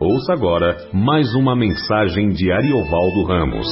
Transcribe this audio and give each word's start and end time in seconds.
Ouça 0.00 0.32
agora 0.32 0.76
mais 0.94 1.34
uma 1.34 1.56
mensagem 1.56 2.30
de 2.30 2.52
Ariovaldo 2.52 3.24
Ramos. 3.24 3.66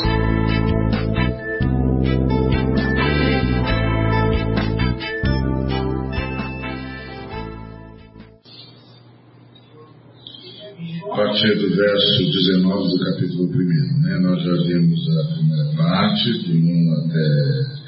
A 11.04 11.16
partir 11.16 11.54
do 11.61 11.77
verso 11.77 12.18
19 12.18 12.88
do 12.88 13.04
capítulo 13.04 13.45
1, 13.45 14.00
né? 14.02 14.18
nós 14.18 14.43
já 14.43 14.52
vimos 14.64 15.08
a 15.08 15.32
primeira 15.32 15.77
parte, 15.77 16.32
do 16.43 16.58
1 16.58 16.93
até 17.04 17.29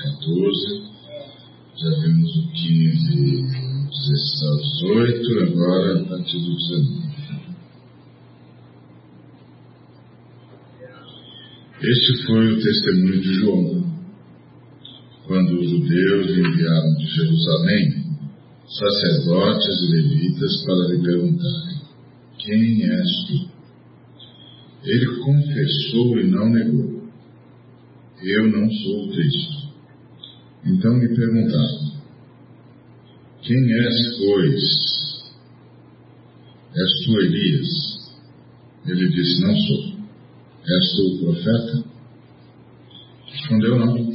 14, 0.00 0.82
já 1.76 1.90
vimos 2.02 2.36
o 2.36 2.52
15 2.52 3.68
18, 4.08 5.40
agora 5.40 6.00
a 6.00 6.04
partir 6.04 6.38
do 6.38 6.54
19. 6.54 7.07
Este 11.80 12.26
foi 12.26 12.54
o 12.54 12.60
testemunho 12.60 13.20
de 13.20 13.34
João, 13.34 13.84
quando 15.28 15.60
os 15.60 15.70
judeus 15.70 16.28
enviaram 16.28 16.94
de 16.96 17.06
Jerusalém 17.06 18.04
sacerdotes 18.66 19.80
e 19.82 19.92
levitas 19.92 20.64
para 20.64 20.88
lhe 20.88 21.02
perguntarem: 21.04 21.80
Quem 22.36 22.82
és 22.82 23.08
tu? 23.28 23.50
Ele 24.82 25.20
confessou 25.20 26.18
e 26.18 26.26
não 26.26 26.50
negou: 26.50 27.08
Eu 28.24 28.48
não 28.50 28.68
sou 28.72 29.04
o 29.04 29.12
Cristo. 29.12 29.68
Então 30.66 30.98
lhe 30.98 31.14
perguntaram: 31.14 31.92
Quem 33.42 33.72
és, 33.72 34.18
pois? 34.18 34.62
És 36.74 37.04
tu 37.04 37.20
Elias? 37.20 37.68
Ele 38.84 39.08
disse: 39.10 39.42
Não 39.42 39.56
sou. 39.56 39.87
És 40.68 40.92
tu 40.92 41.02
o 41.02 41.18
profeta? 41.18 41.84
Respondeu 43.26 43.78
não. 43.78 44.12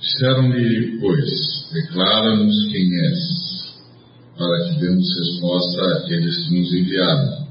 Disseram-lhe, 0.00 0.98
pois, 1.00 1.68
declara-nos 1.70 2.72
quem 2.72 3.00
és, 3.06 3.74
para 4.38 4.64
que 4.64 4.80
demos 4.80 5.14
resposta 5.14 5.98
àqueles 5.98 6.48
que 6.48 6.58
nos 6.58 6.72
enviaram. 6.72 7.46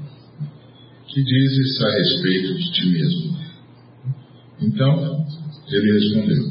Que 1.06 1.22
dizes 1.22 1.80
a 1.82 1.90
respeito 1.90 2.54
de 2.54 2.72
ti 2.72 2.86
mesmo? 2.88 3.38
Então, 4.60 5.26
ele 5.68 5.92
respondeu, 5.92 6.44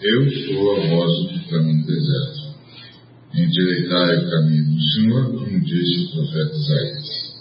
Eu 0.00 0.30
sou 0.30 0.76
a 0.76 0.88
voz 0.88 1.32
do 1.32 1.48
clama 1.48 1.72
no 1.72 1.86
deserto. 1.86 2.54
Endireitai 3.32 4.16
o 4.18 4.30
caminho 4.30 4.74
do 4.74 4.82
Senhor, 4.92 5.32
como 5.38 5.60
disse 5.60 6.04
o 6.04 6.10
profeta 6.10 6.56
Isaías. 6.56 7.34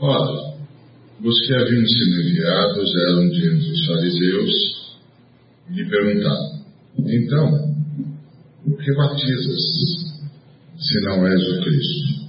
Ora, 0.00 0.49
os 1.22 1.40
que 1.46 1.54
haviam 1.54 1.86
sido 1.86 2.22
enviados 2.22 2.96
eram 3.08 3.28
de 3.28 3.46
entre 3.46 3.70
os 3.70 3.86
fariseus 3.86 4.50
e 5.68 5.72
lhe 5.74 5.88
perguntaram: 5.88 6.64
Então, 6.98 7.74
por 8.64 8.78
que 8.78 8.94
batizas 8.94 9.60
se 10.78 11.00
não 11.02 11.26
és 11.26 11.42
o 11.48 11.62
Cristo? 11.62 12.20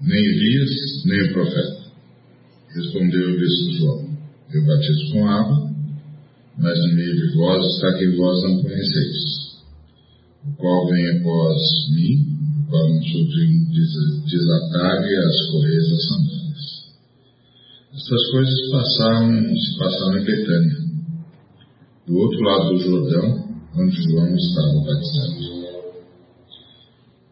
Nem 0.00 0.24
Elias, 0.24 1.04
nem 1.06 1.22
o 1.22 1.32
profeta. 1.32 1.84
Respondeu 2.74 3.30
o 3.30 3.38
bispo 3.38 3.72
João: 3.72 4.18
Eu 4.52 4.66
batizo 4.66 5.12
com 5.12 5.28
água, 5.28 5.70
mas 6.58 6.78
no 6.78 6.94
meio 6.94 7.14
de 7.16 7.36
vós 7.36 7.66
está 7.74 7.98
quem 7.98 8.16
vós 8.16 8.42
não 8.44 8.62
conheceis, 8.62 9.62
o 10.46 10.52
qual 10.56 10.86
vem 10.88 11.18
após 11.18 11.58
mim, 11.92 12.33
o 12.64 12.70
qual 12.70 12.88
não 12.88 13.02
sou 13.02 13.24
digno 13.28 13.66
de 13.70 14.30
desatar-lhe 14.30 15.16
as 15.16 15.50
correias 15.50 15.90
das 15.90 16.08
sandálias. 16.08 16.44
Essas 17.92 18.30
coisas 18.30 18.70
passaram, 18.70 19.56
se 19.56 19.78
passaram 19.78 20.18
em 20.18 20.24
Betânia, 20.24 20.84
do 22.06 22.16
outro 22.16 22.40
lado 22.40 22.70
do 22.70 22.78
Jordão, 22.80 23.60
onde 23.76 24.02
João 24.02 24.34
estava 24.34 24.80
batizando. 24.84 25.54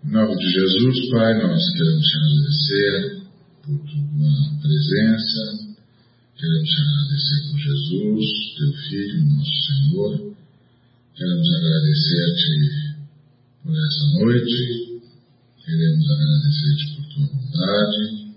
Em 0.05 0.11
nome 0.11 0.37
de 0.37 0.51
Jesus, 0.51 1.11
Pai, 1.11 1.43
nós 1.43 1.63
queremos 1.73 2.05
te 2.05 2.17
agradecer 2.17 3.23
por 3.63 3.79
tua 3.79 4.61
presença, 4.61 5.43
queremos 6.37 6.69
te 6.69 6.81
agradecer 6.81 7.51
por 7.51 7.59
Jesus, 7.59 8.25
teu 8.59 8.73
Filho, 8.89 9.25
nosso 9.31 9.57
Senhor, 9.67 10.35
queremos 11.15 11.55
agradecer-te 11.55 12.93
por 13.63 13.73
essa 13.73 14.07
noite, 14.19 14.82
queremos 15.65 16.11
agradecer-te 16.11 16.97
por 16.97 17.07
tua 17.15 17.27
bondade, 17.27 18.35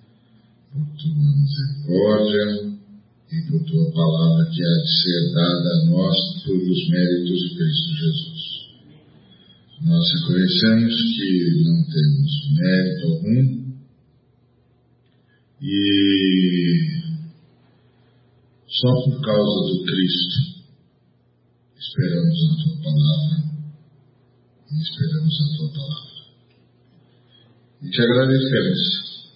por 0.72 0.86
tua 0.98 1.36
misericórdia 1.36 2.76
e 3.32 3.42
por 3.50 3.64
tua 3.66 3.92
palavra 3.92 4.46
que 4.52 4.64
há 4.64 4.76
de 4.78 5.02
ser 5.02 5.34
dada 5.34 5.70
a 5.70 5.86
nós 5.86 6.44
pelos 6.44 6.90
méritos 6.90 7.40
de 7.42 7.56
Cristo 7.56 7.96
Jesus. 7.96 8.46
Nós 9.82 10.12
reconhecemos 10.14 10.94
que 11.16 11.64
não 11.64 11.84
temos 11.84 12.52
mérito 12.54 13.08
algum 13.08 13.66
e 15.62 16.96
só 18.68 18.94
por 19.04 19.22
causa 19.22 19.74
do 19.74 19.84
Cristo 19.84 20.56
esperamos 21.78 22.48
na 22.48 22.64
tua 22.64 22.84
palavra 22.84 23.44
e 24.72 24.82
esperamos 24.82 25.42
a 25.42 25.58
tua 25.58 25.70
palavra. 25.70 26.15
E 27.82 27.90
te 27.90 28.02
agradecemos, 28.02 29.32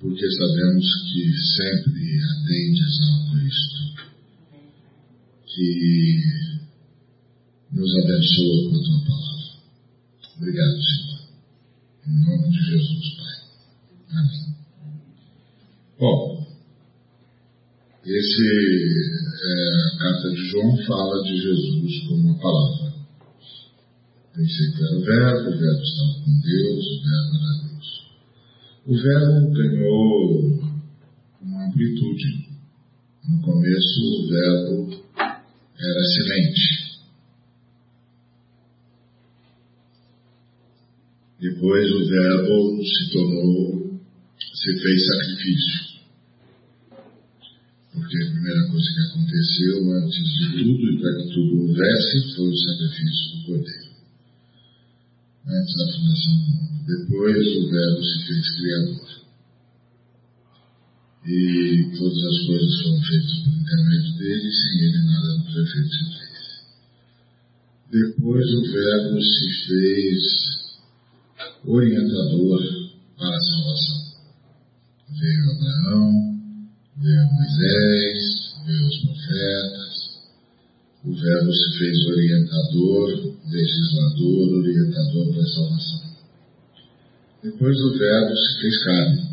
porque 0.00 0.30
sabemos 0.30 0.84
que 1.12 1.32
sempre 1.56 2.20
atendes 2.20 3.00
ao 3.02 3.30
Cristo, 3.30 3.82
que 5.46 6.22
nos 7.72 7.94
abençoa 7.96 8.70
com 8.70 8.76
a 8.76 8.82
tua 8.82 9.00
palavra. 9.06 9.32
Obrigado, 10.36 10.82
Senhor. 10.82 11.12
Em 12.06 12.18
nome 12.26 12.50
de 12.50 12.64
Jesus, 12.64 13.14
Pai. 13.16 14.18
Amém. 14.18 14.56
Bom, 15.98 16.46
esse, 18.04 18.42
é, 19.44 19.94
a 19.94 19.98
carta 19.98 20.30
de 20.30 20.50
João 20.50 20.76
fala 20.84 21.22
de 21.22 21.40
Jesus 21.40 22.08
como 22.08 22.28
uma 22.28 22.38
palavra. 22.40 22.91
Princípio 24.32 24.86
era 24.86 24.96
o 24.96 25.04
verbo, 25.04 25.50
o 25.50 25.58
verbo 25.58 25.82
estava 25.82 26.24
com 26.24 26.40
Deus, 26.40 26.86
o 26.86 27.02
verbo 27.02 27.36
era 27.36 27.52
Deus. 27.68 27.88
O 28.86 28.96
verbo 28.96 29.52
ganhou 29.52 30.60
uma 31.42 31.66
amplitude. 31.66 32.48
No 33.28 33.42
começo 33.42 34.00
o 34.00 34.28
verbo 34.28 35.04
era 35.78 36.04
silente. 36.04 36.82
Depois 41.38 41.90
o 41.90 42.08
verbo 42.08 42.84
se 42.84 43.12
tornou, 43.12 44.00
se 44.38 44.80
fez 44.80 45.06
sacrifício. 45.08 45.92
Porque 47.92 48.16
a 48.16 48.30
primeira 48.30 48.66
coisa 48.70 48.94
que 48.94 49.00
aconteceu 49.10 49.92
antes 49.92 50.24
de 50.24 50.64
tudo 50.64 50.90
e 50.90 51.00
para 51.02 51.16
que 51.16 51.34
tudo 51.34 51.60
houvesse 51.68 52.34
foi 52.34 52.48
o 52.48 52.56
sacrifício 52.56 53.36
do 53.36 53.44
Cordeiro. 53.44 53.91
Antes 55.46 55.74
da 55.76 55.92
fundação 55.92 56.34
do 56.34 56.50
mundo. 56.50 56.86
Depois 56.86 57.46
o 57.56 57.70
verbo 57.70 58.04
se 58.04 58.26
fez 58.26 58.50
criador. 58.56 59.22
E 61.24 61.96
todas 61.96 62.24
as 62.24 62.46
coisas 62.46 62.82
foram 62.82 63.02
feitas 63.02 63.38
por 63.44 63.52
intermédio 63.52 64.18
dele, 64.18 64.48
e 64.48 64.52
sem 64.52 64.80
ele 64.80 65.02
nada 65.06 65.38
do 65.38 65.52
foi 65.52 65.66
feito 65.66 65.88
se 65.88 66.04
fez. 66.18 66.32
Depois 67.90 68.54
o 68.54 68.62
verbo 68.72 69.20
se 69.20 69.66
fez 69.66 70.42
orientador 71.64 72.60
para 73.16 73.36
a 73.36 73.40
salvação. 73.40 74.02
Veio 75.20 75.50
Abraão, 75.50 76.40
veio 76.96 77.32
Moisés, 77.34 78.54
veio 78.66 78.86
os 78.86 78.98
profetas. 79.04 80.01
O 81.04 81.12
Verbo 81.12 81.52
se 81.52 81.78
fez 81.78 82.06
orientador, 82.06 83.34
legislador, 83.50 84.54
orientador 84.54 85.32
para 85.32 85.42
a 85.42 85.46
salvação. 85.46 86.02
Depois 87.42 87.76
o 87.80 87.98
Verbo 87.98 88.36
se 88.36 88.60
fez 88.60 88.84
carne 88.84 89.32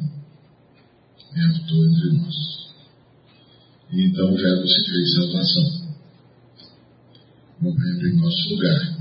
e 1.36 1.40
habitou 1.40 1.86
entre 1.86 2.12
nós. 2.14 2.36
E 3.92 4.04
então 4.04 4.34
o 4.34 4.36
Verbo 4.36 4.68
se 4.68 4.90
fez 4.90 5.14
salvação, 5.14 5.96
morrendo 7.62 8.08
em 8.08 8.16
nosso 8.16 8.50
lugar. 8.50 9.00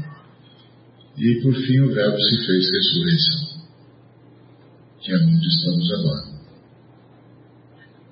E 1.17 1.41
por 1.43 1.55
fim 1.55 1.81
o 1.81 1.94
Verbo 1.94 2.19
se 2.21 2.47
fez 2.47 2.71
ressurreição, 2.71 3.62
que 5.00 5.12
é 5.12 5.17
onde 5.17 5.49
estamos 5.49 5.91
agora. 5.93 6.38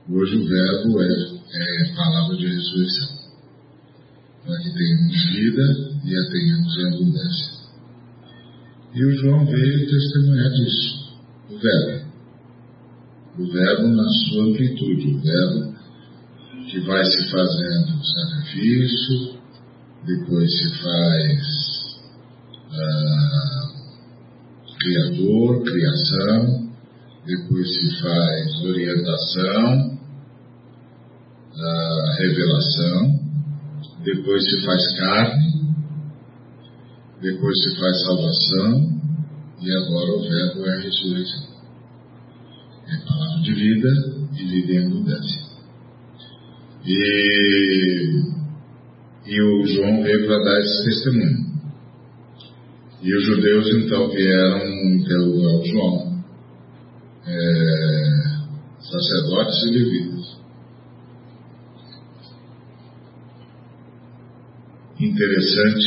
Hoje 0.09 0.37
o 0.37 0.49
Verbo 0.49 1.03
é, 1.03 1.83
é 1.83 1.95
palavra 1.95 2.37
de 2.39 2.47
ressurreição, 2.47 3.26
para 4.47 4.59
que 4.59 4.71
tenhamos 4.71 5.27
vida 5.33 5.63
e 6.05 6.17
a 6.17 6.31
tenhamos 6.31 6.79
em 6.79 6.87
abundância. 6.87 7.57
E 8.95 9.05
o 9.05 9.13
João 9.19 9.45
veio 9.45 9.91
testemunhar 9.91 10.51
disso. 10.53 11.13
o 11.51 11.59
Verbo. 11.59 12.07
O 13.39 13.53
Verbo 13.53 13.89
na 13.89 14.09
sua 14.09 14.45
amplitude, 14.45 15.09
o 15.09 15.21
Verbo 15.21 15.77
que 16.71 16.81
vai 16.81 17.05
se 17.05 17.31
fazendo 17.31 18.05
sacrifício, 18.05 19.39
depois 20.05 20.51
se 20.51 20.83
faz 20.83 22.01
ah, 22.73 23.73
criador, 24.79 25.63
criação, 25.65 26.71
depois 27.27 27.69
se 27.69 28.01
faz 28.01 28.63
orientação, 28.63 29.99
ah, 31.57 32.17
revelação, 32.19 33.16
depois 34.07 34.49
se 34.49 34.65
faz 34.65 34.97
carne, 34.97 35.67
depois 37.21 37.65
se 37.65 37.77
faz 37.77 38.05
salvação, 38.05 39.01
e 39.61 39.73
agora 39.73 40.13
o 40.13 40.23
verbo 40.23 40.65
é 40.65 40.77
a 40.77 40.81
ressurreição. 40.81 41.47
É 42.87 42.97
palavra 43.05 43.43
de 43.43 43.53
vida 43.53 43.89
e 44.39 44.45
vida 44.45 44.73
em 44.75 44.87
abundância. 44.87 45.47
E, 46.85 48.23
e 49.27 49.43
o 49.43 49.67
João 49.67 50.05
veio 50.05 50.25
para 50.27 50.39
dar 50.45 50.61
esse 50.61 50.85
testemunho. 50.85 51.47
E 53.03 53.17
os 53.17 53.25
judeus 53.25 53.69
então 53.75 54.09
vieram 54.09 54.67
interrogar 54.95 55.61
o 55.61 55.65
João, 55.65 56.25
é, 57.27 58.11
sacerdotes 58.79 59.65
e 59.65 59.71
levitas. 59.71 60.16
Interessante 65.07 65.87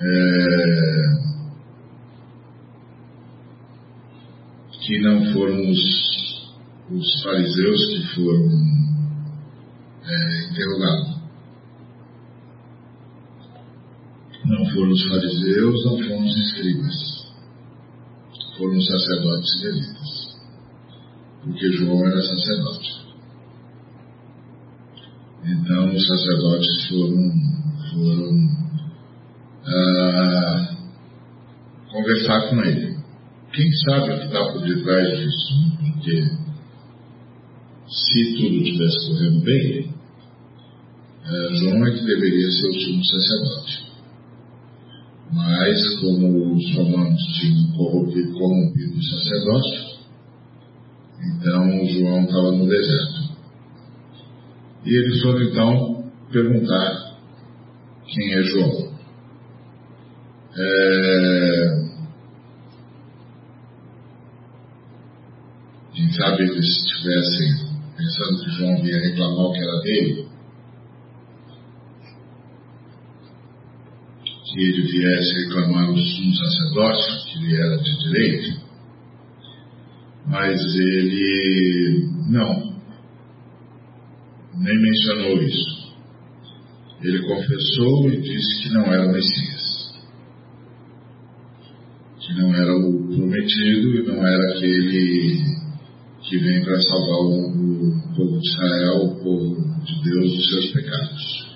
é, 0.00 1.18
que 4.72 4.98
não 5.00 5.32
foram 5.32 5.70
os, 5.70 6.52
os 6.90 7.22
fariseus 7.22 7.80
que 7.88 8.14
foram 8.14 8.48
é, 10.04 10.50
interrogados. 10.50 11.18
Não 14.44 14.66
foram 14.66 14.90
os 14.90 15.08
fariseus, 15.08 15.84
não 15.86 15.98
foram 15.98 16.26
os 16.26 16.36
escribas. 16.36 17.26
Foram 18.58 18.76
os 18.76 18.86
sacerdotes 18.86 19.54
e 19.54 19.64
levitas. 19.64 20.38
Porque 21.42 21.72
João 21.72 22.06
era 22.06 22.20
sacerdote. 22.20 22.98
Então 25.44 25.94
os 25.94 26.06
sacerdotes 26.06 26.88
foram, 26.88 27.30
foram 27.98 28.48
ah, 29.66 30.76
conversar 31.90 32.48
com 32.48 32.62
ele. 32.62 32.96
Quem 33.52 33.72
sabe 33.84 34.12
o 34.12 34.18
que 34.18 34.26
está 34.26 34.52
por 34.52 34.62
detrás 34.62 35.18
disso? 35.18 35.54
Porque 35.80 36.22
se 37.88 38.36
tudo 38.36 38.62
estivesse 38.62 39.08
correndo 39.08 39.40
bem, 39.44 39.94
eh, 41.24 41.54
João 41.54 41.86
é 41.86 41.90
que 41.90 42.04
deveria 42.04 42.50
ser 42.50 42.68
o 42.68 42.80
sumo 42.80 43.04
sacerdote. 43.04 43.88
Mas, 45.32 46.00
como 46.00 46.54
os 46.54 46.74
romanos 46.74 47.22
tinham 47.38 47.72
corrompido, 47.72 48.32
corrompido 48.32 48.98
o 48.98 49.02
sacerdote, 49.02 49.98
então 51.20 51.86
João 51.86 52.24
estava 52.24 52.52
no 52.52 52.66
deserto. 52.66 53.28
E 54.84 54.94
eles 54.94 55.22
foram 55.22 55.42
então 55.42 56.04
perguntar 56.30 56.97
quem 58.08 58.34
é 58.34 58.42
João. 58.42 58.98
É, 60.56 61.88
Quem 65.98 66.12
sabe 66.12 66.44
eles 66.44 66.64
estivessem 66.64 67.76
pensando 67.96 68.44
que 68.44 68.50
João 68.52 68.80
vinha 68.80 69.00
reclamar 69.00 69.46
o 69.46 69.52
que 69.52 69.58
era 69.58 69.80
dele, 69.80 70.28
que 74.44 74.60
ele 74.60 74.82
viesse 74.82 75.44
reclamar 75.44 75.90
o 75.90 75.98
sumo 75.98 76.36
sacerdócio, 76.36 77.26
que 77.26 77.38
ele 77.38 77.56
era 77.56 77.76
de 77.78 77.98
direito, 77.98 78.60
mas 80.24 80.60
ele 80.76 82.08
não, 82.30 82.80
nem 84.54 84.78
mencionou 84.80 85.42
isso. 85.42 85.77
Ele 87.00 87.22
confessou 87.22 88.10
e 88.10 88.20
disse 88.20 88.62
que 88.62 88.74
não 88.74 88.92
era 88.92 89.06
o 89.06 89.12
Messias, 89.12 89.94
que 92.18 92.34
não 92.34 92.52
era 92.52 92.76
o 92.76 93.06
prometido 93.06 93.94
e 93.94 94.02
não 94.02 94.26
era 94.26 94.50
aquele 94.50 95.58
que 96.22 96.38
vem 96.38 96.64
para 96.64 96.80
salvar 96.82 97.20
o, 97.20 97.50
o, 97.50 98.16
povo 98.16 98.40
de 98.40 98.48
Israel, 98.48 98.96
o 98.96 99.22
povo 99.22 99.54
de 99.84 100.02
Deus, 100.02 100.32
dos 100.32 100.48
seus 100.48 100.72
pecados. 100.72 101.48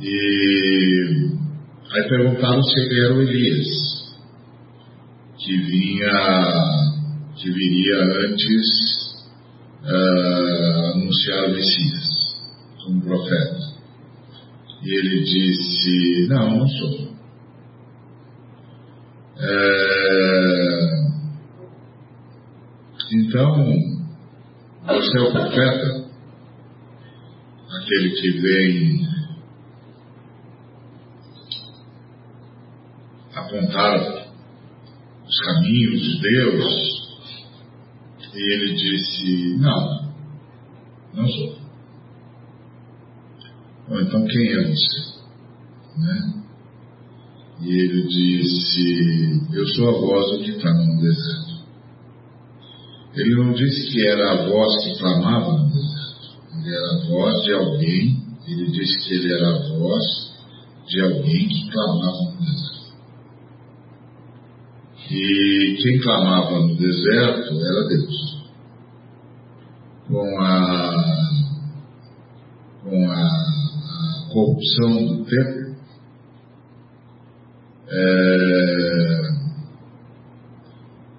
E 0.00 1.30
aí 1.92 2.08
perguntaram 2.08 2.62
se 2.62 2.80
ele 2.80 3.00
era 3.00 3.14
o 3.14 3.22
Elias, 3.22 3.66
que 5.38 5.56
vinha, 5.56 6.12
que 7.36 7.50
viria 7.50 8.04
antes 8.28 8.66
uh, 9.82 10.92
anunciar 10.94 11.48
o 11.48 11.52
Messias, 11.52 12.08
como 12.84 13.02
profeta. 13.02 13.77
E 14.82 14.94
ele 14.94 15.22
disse, 15.24 16.28
não, 16.28 16.58
não 16.58 16.68
sou. 16.68 17.08
É, 19.40 20.88
então, 23.12 23.54
você 24.86 25.18
é 25.18 25.20
o 25.20 25.32
profeta, 25.32 26.08
aquele 27.70 28.10
que 28.10 28.30
vem 28.40 29.08
apontar 33.34 34.28
os 35.26 35.40
caminhos 35.40 36.00
de 36.02 36.20
Deus. 36.20 36.64
E 38.34 38.54
ele 38.54 38.74
disse: 38.74 39.56
Não, 39.58 40.12
não 41.14 41.28
sou. 41.28 41.57
Bom, 43.88 44.00
então 44.00 44.24
quem 44.26 44.52
é 44.52 44.64
você? 44.64 45.18
Né? 45.96 46.38
E 47.60 47.72
ele 47.72 48.02
disse: 48.06 49.42
Eu 49.52 49.66
sou 49.68 49.88
a 49.88 49.92
voz 49.92 50.30
do 50.32 50.44
que 50.44 50.50
está 50.50 50.72
no 50.72 51.00
deserto. 51.00 51.58
Ele 53.14 53.34
não 53.34 53.52
disse 53.52 53.90
que 53.90 54.06
era 54.06 54.32
a 54.32 54.48
voz 54.48 54.84
que 54.84 54.98
clamava 54.98 55.52
no 55.58 55.70
deserto. 55.70 56.38
Ele 56.54 56.74
era 56.74 56.92
a 56.92 57.08
voz 57.08 57.42
de 57.44 57.52
alguém. 57.52 58.28
Ele 58.46 58.70
disse 58.70 59.08
que 59.08 59.14
ele 59.14 59.32
era 59.32 59.48
a 59.48 59.78
voz 59.78 60.28
de 60.86 61.00
alguém 61.00 61.48
que 61.48 61.70
clamava 61.70 62.22
no 62.22 62.38
deserto. 62.38 62.78
E 65.10 65.76
quem 65.82 66.00
clamava 66.00 66.60
no 66.60 66.76
deserto 66.76 67.60
era 67.60 67.88
Deus. 67.88 68.38
Com 70.06 70.40
a, 70.40 71.28
com 72.84 73.10
a, 73.10 73.14
a 73.14 74.17
corrupção 74.32 75.06
do 75.06 75.24
tempo, 75.24 75.68
é, 77.90 79.20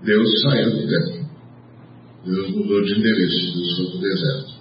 Deus 0.03 0.41
saiu 0.41 0.71
do 0.71 0.87
templo. 0.87 1.29
Deus 2.25 2.49
mudou 2.51 2.83
de 2.83 2.99
endereço, 2.99 3.53
Deus 3.53 3.77
foi 3.77 3.85
para 3.87 3.97
o 3.97 4.01
deserto. 4.01 4.59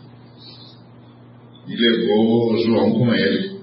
E 1.68 1.76
levou 1.76 2.58
João 2.64 2.92
com 2.92 3.14
ele. 3.14 3.58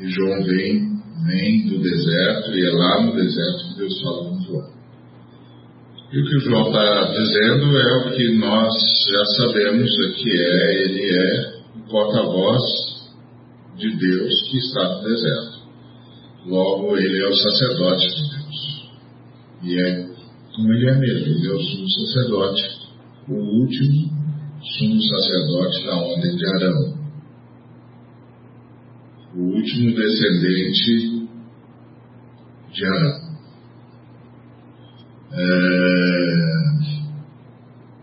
E 0.00 0.08
João 0.08 0.44
vem, 0.44 1.00
vem 1.26 1.66
do 1.68 1.78
deserto, 1.80 2.56
e 2.56 2.66
é 2.66 2.70
lá 2.70 3.02
no 3.02 3.16
deserto 3.16 3.68
que 3.68 3.78
Deus 3.78 4.00
fala 4.00 4.28
com 4.28 4.40
João. 4.42 4.70
E 6.12 6.20
o 6.20 6.24
que 6.24 6.36
o 6.36 6.40
João 6.40 6.66
está 6.66 7.12
dizendo 7.12 7.78
é 7.78 7.96
o 7.96 8.10
que 8.12 8.38
nós 8.38 8.72
já 9.10 9.24
sabemos 9.36 9.90
que 10.16 10.30
é, 10.30 10.82
ele 10.82 11.18
é 11.18 11.60
o 11.76 11.90
porta-voz 11.90 12.89
de 13.80 13.96
Deus 13.96 14.50
que 14.50 14.58
está 14.58 14.88
no 14.88 15.02
deserto. 15.02 15.60
Logo, 16.46 16.96
ele 16.96 17.24
é 17.24 17.28
o 17.28 17.34
sacerdote 17.34 18.06
de 18.06 18.30
Deus. 18.30 18.90
E 19.62 19.80
é 19.80 20.10
como 20.54 20.72
ele 20.72 20.88
é 20.88 20.98
mesmo, 20.98 21.26
ele 21.26 21.46
é 21.48 21.52
o 21.52 21.60
sumo 21.60 21.88
sacerdote 21.88 22.80
o 23.30 23.34
último 23.34 24.10
sumo 24.60 25.00
sacerdote 25.02 25.86
da 25.86 25.96
ordem 25.96 26.36
de 26.36 26.46
Arão, 26.46 26.98
o 29.36 29.40
último 29.40 29.94
descendente 29.94 31.28
de 32.72 32.84
Arão. 32.84 33.30
É, 35.32 35.40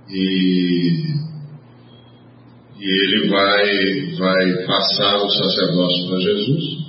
e, 0.10 0.57
e 2.88 3.04
ele 3.04 3.28
vai, 3.28 4.16
vai 4.16 4.66
passar 4.66 5.18
o 5.18 5.30
sacerdócio 5.30 6.08
para 6.08 6.20
Jesus. 6.20 6.88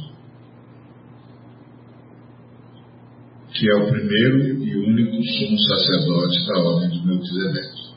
que 3.58 3.68
é 3.68 3.74
o 3.74 3.88
primeiro 3.88 4.62
e 4.62 4.76
único 4.76 5.20
sumo 5.20 5.58
sacerdote 5.58 6.46
da 6.46 6.58
ordem 6.60 6.90
de 6.90 7.06
Melquisedeque. 7.06 7.88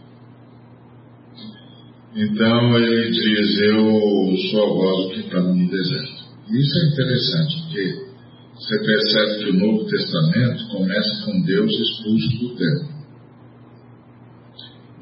Então 2.16 2.78
ele 2.80 3.12
diz, 3.12 3.62
eu 3.62 4.38
sou 4.50 4.64
a 4.64 4.74
voz 4.74 5.14
que 5.14 5.20
está 5.20 5.40
no 5.40 5.70
deserto. 5.70 6.22
Isso 6.50 6.80
é 6.80 6.88
interessante, 6.92 7.62
porque 7.62 8.12
você 8.56 8.80
percebe 8.80 9.44
que 9.44 9.50
o 9.52 9.60
Novo 9.60 9.86
Testamento 9.86 10.68
começa 10.70 11.26
com 11.26 11.42
Deus 11.44 11.72
expulso 11.72 12.40
do 12.40 12.56
templo 12.56 12.92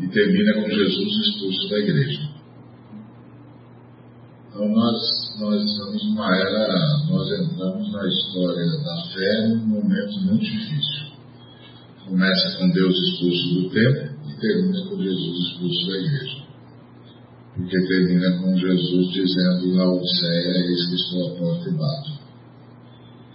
e 0.01 0.08
termina 0.10 0.53
com 0.56 0.70
Jesus 0.70 1.27
expulso 1.27 1.70
da 1.70 1.79
igreja. 1.79 2.28
Então 4.59 4.75
nós, 4.75 5.39
nós 5.39 5.63
estamos 5.63 6.03
numa 6.03 6.35
era, 6.35 6.67
nós 7.09 7.31
entramos 7.39 7.93
na 7.93 8.05
história 8.09 8.65
da 8.83 9.03
fé 9.13 9.47
num 9.47 9.67
momento 9.67 10.19
muito 10.19 10.43
difícil. 10.43 11.13
Começa 12.05 12.57
com 12.57 12.69
Deus 12.69 12.93
expulso 12.93 13.53
do 13.53 13.69
templo 13.69 14.19
e 14.27 14.41
termina 14.41 14.85
com 14.89 15.01
Jesus 15.01 15.47
expulso 15.47 15.87
da 15.87 15.97
igreja. 15.97 16.43
Porque 17.55 17.87
termina 17.87 18.37
com 18.41 18.57
Jesus 18.57 19.13
dizendo 19.13 19.65
em 19.65 19.77
Laodiceia, 19.77 20.51
eis 20.57 20.89
que 20.89 20.95
estou 20.95 21.27
à 21.27 21.37
porta 21.37 21.69
e 21.69 21.73
bato. 21.75 22.11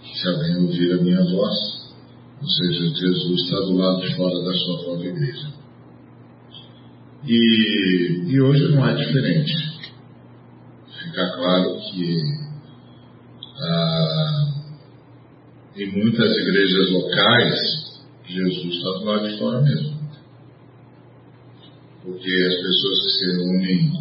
Se 0.03 0.27
alguém 0.27 0.57
ouvir 0.57 0.93
a 0.93 1.01
minha 1.01 1.23
voz, 1.23 1.57
ou 2.39 2.47
seja, 2.47 2.95
Jesus 2.95 3.41
está 3.41 3.61
do 3.61 3.73
lado 3.73 3.99
de 3.99 4.15
fora 4.15 4.43
da 4.43 4.53
sua 4.53 4.83
própria 4.83 5.09
igreja. 5.09 5.47
E, 7.27 8.25
e 8.27 8.41
hoje 8.41 8.75
não 8.75 8.85
é 8.85 8.93
diferente 8.93 9.74
ficar 11.15 11.31
claro 11.37 11.79
que 11.79 12.23
ah, 13.61 14.45
em 15.77 15.91
muitas 15.91 16.37
igrejas 16.37 16.91
locais, 16.91 17.59
Jesus 18.27 18.75
está 18.75 18.89
do 18.91 19.05
lado 19.05 19.29
de 19.29 19.37
fora 19.37 19.61
mesmo. 19.61 19.95
Porque 22.03 22.31
as 22.31 22.55
pessoas 22.55 23.01
que 23.01 23.09
se 23.11 23.25
reúnem 23.31 23.91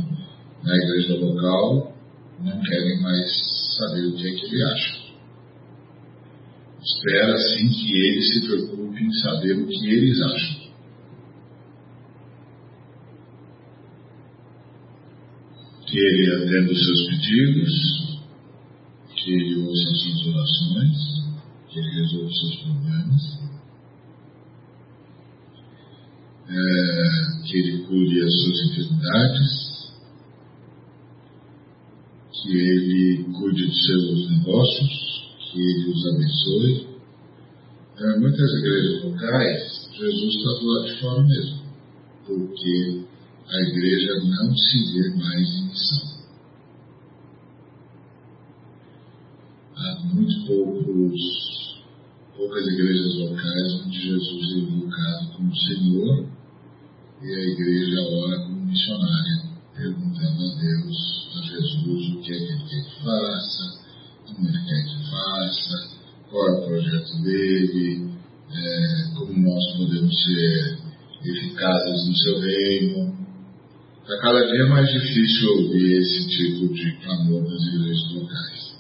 na 0.64 0.76
igreja 0.76 1.14
local 1.14 1.94
não 2.40 2.60
querem 2.62 3.00
mais 3.00 3.30
saber 3.78 4.06
o 4.06 4.16
que 4.16 4.28
é 4.28 4.34
que 4.34 4.46
ele 4.46 4.62
acha. 4.64 5.04
Espera 6.82 7.38
sim 7.38 7.68
que 7.68 7.96
ele 7.96 8.22
se 8.22 8.40
preocupe 8.46 9.04
em 9.04 9.12
saber 9.12 9.52
o 9.52 9.66
que 9.68 9.86
eles 9.88 10.20
acham. 10.20 10.63
Que 15.94 16.00
ele 16.00 16.34
atenda 16.34 16.72
os 16.72 16.84
seus 16.84 17.06
pedidos, 17.06 18.18
que 19.14 19.30
ele 19.32 19.62
ouça 19.62 19.90
as 19.90 20.00
suas 20.00 20.26
orações, 20.26 20.98
que 21.68 21.78
ele 21.78 22.00
resolva 22.00 22.26
os 22.26 22.40
seus 22.40 22.56
problemas, 22.56 23.38
é, 26.48 27.46
que 27.46 27.58
ele 27.58 27.78
cure 27.84 28.22
as 28.22 28.32
suas 28.32 28.60
enfermidades, 28.70 29.92
que 32.42 32.50
ele 32.50 33.24
cuide 33.32 33.66
dos 33.66 33.84
seus 33.86 34.30
negócios, 34.30 35.30
que 35.52 35.60
ele 35.60 35.90
os 35.92 36.06
abençoe. 36.08 36.94
Em 38.00 38.18
muitas 38.18 38.52
igrejas 38.54 39.04
locais, 39.04 39.90
Jesus 39.96 40.34
está 40.34 40.58
do 40.58 40.66
lado 40.66 40.86
de 40.86 41.00
fora 41.00 41.22
mesmo, 41.22 41.62
porque 42.26 43.13
a 43.54 43.60
igreja 43.60 44.14
não 44.24 44.56
se 44.56 44.92
vê 44.92 45.10
mais 45.10 45.48
em 45.48 45.68
missão. 45.68 46.14
Há 49.76 50.00
muito 50.12 50.46
poucos, 50.46 51.84
poucas 52.36 52.66
igrejas 52.66 53.14
locais 53.16 53.72
onde 53.74 54.02
Jesus 54.02 54.54
é 54.54 54.58
invocado 54.58 55.36
como 55.36 55.56
Senhor 55.56 56.26
e 57.22 57.32
a 57.32 57.40
igreja 57.52 58.00
ora 58.02 58.40
como 58.40 58.66
missionária, 58.66 59.44
perguntando 59.76 60.44
a 60.44 60.54
Deus, 60.56 61.28
a 61.36 61.42
Jesus, 61.42 62.08
o 62.08 62.20
que 62.22 62.32
é 62.32 62.36
que 62.36 62.52
ele 62.52 62.64
quer 62.68 62.82
que 62.82 63.04
faça, 63.04 63.80
como 64.26 64.48
ele 64.48 64.64
quer 64.64 64.84
que 64.84 65.10
faça, 65.10 65.90
qual 66.28 66.48
é 66.48 66.52
o 66.52 66.66
projeto 66.66 67.22
dele, 67.22 68.10
é, 68.50 69.14
como 69.14 69.32
nós 69.32 69.76
podemos 69.76 70.24
ser 70.24 70.78
eficazes 71.24 72.08
no 72.08 72.16
seu 72.16 72.40
reino. 72.40 73.23
Está 74.04 74.18
cada 74.18 74.46
dia 74.52 74.66
mais 74.66 74.86
difícil 74.92 75.50
ouvir 75.50 75.96
esse 75.96 76.28
tipo 76.28 76.74
de 76.74 76.92
clamor 76.98 77.42
das 77.42 77.62
igrejas 77.68 78.12
locais. 78.12 78.76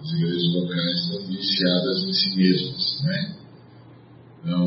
As 0.00 0.12
igrejas 0.14 0.54
locais 0.54 0.96
estão 0.96 1.26
viciadas 1.26 2.02
em 2.04 2.12
si 2.14 2.36
mesmas, 2.36 3.02
né? 3.04 3.36
Então, 4.42 4.66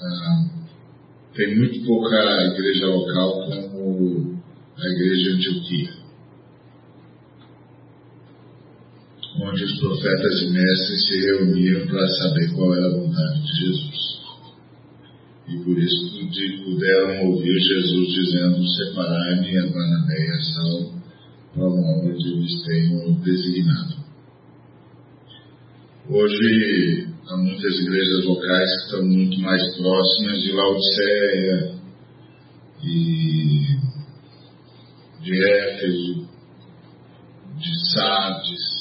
ah, 0.00 0.44
tem 1.34 1.56
muito 1.56 1.86
pouca 1.86 2.16
igreja 2.52 2.86
local 2.86 3.46
como 3.46 4.42
a 4.76 4.88
igreja 4.88 5.30
Antioquia, 5.30 5.90
onde 9.40 9.64
os 9.66 9.78
profetas 9.78 10.42
e 10.42 10.50
mestres 10.50 11.06
se 11.06 11.26
reuniam 11.26 11.86
para 11.86 12.08
saber 12.08 12.52
qual 12.56 12.74
era 12.74 12.88
a 12.88 12.90
vontade 12.90 13.40
de 13.40 13.66
Jesus 13.66 14.15
e 15.48 15.58
por 15.58 15.78
isso 15.78 16.06
puderam 16.64 17.26
ouvir 17.26 17.58
Jesus 17.58 18.08
dizendo: 18.08 18.68
Separai-me 18.68 19.58
a 19.58 19.66
Barnabé 19.66 20.26
e 20.26 20.30
a 20.30 20.40
Saulo 20.40 21.02
para 21.54 21.64
a 21.64 21.68
obra 21.68 22.12
lhes 22.12 22.62
tenho 22.64 23.14
designado. 23.20 23.96
Hoje 26.08 27.08
há 27.28 27.36
muitas 27.36 27.74
igrejas 27.80 28.24
locais 28.24 28.70
que 28.70 28.84
estão 28.84 29.04
muito 29.06 29.40
mais 29.40 29.76
próximas 29.76 30.42
de 30.42 30.52
Laodiceia 30.52 31.74
e 32.82 33.76
de 35.22 35.44
Éfeso, 35.44 36.28
de 37.56 37.92
Sardes 37.92 38.76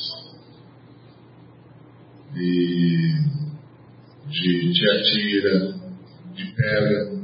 e 2.35 3.13
de 4.27 4.71
Tiatira 4.73 5.74
de 6.35 6.45
pedra 6.53 7.15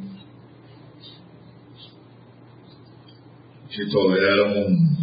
que 3.70 3.90
toleram 3.90 5.02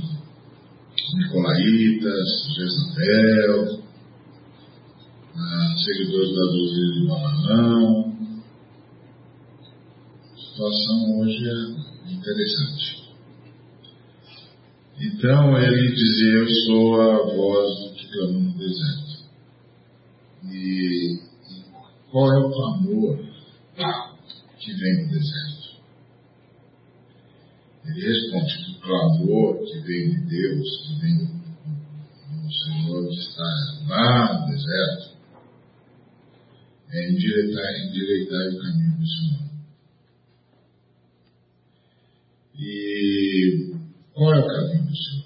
Nicolaitas, 1.15 2.29
Jezabel, 2.55 3.83
ah, 5.37 5.75
seguidores 5.79 6.35
da 6.35 6.45
luz 6.45 6.95
de 6.95 7.07
Balaão. 7.07 8.19
A 10.35 10.39
situação 10.39 11.19
hoje 11.19 11.49
é 11.49 12.13
interessante. 12.13 13.09
Então 15.01 15.59
ele 15.59 15.93
dizia: 15.93 16.33
Eu 16.33 16.51
sou 16.67 17.01
a 17.01 17.23
voz 17.25 17.93
que 17.97 18.13
clama 18.13 18.39
no 18.39 18.53
deserto. 18.53 19.19
E, 20.45 21.15
e 21.15 21.65
qual 22.11 22.33
é 22.33 22.39
o 22.39 22.51
clamor 22.51 23.28
que 24.59 24.73
vem 24.75 25.07
do 25.07 25.13
deserto. 25.13 25.79
Ele 27.85 28.01
responde 28.01 28.65
que 28.65 28.71
o 28.73 28.81
clamor 28.81 29.65
que 29.65 29.79
vem 29.81 30.11
de 30.11 30.21
Deus, 30.27 30.87
que 30.87 31.01
vem 31.01 31.17
do 31.27 32.53
Senhor 32.53 33.09
que 33.09 33.21
está 33.21 33.45
lá 33.89 34.41
no 34.41 34.53
deserto, 34.53 35.17
é 36.91 37.11
endireitar, 37.11 37.75
endireitar 37.87 38.49
o 38.49 38.59
caminho 38.59 38.99
do 38.99 39.07
Senhor. 39.07 39.49
E 42.59 43.75
qual 44.13 44.35
é 44.35 44.39
o 44.41 44.47
caminho 44.47 44.87
do 44.87 44.97
Senhor? 44.97 45.25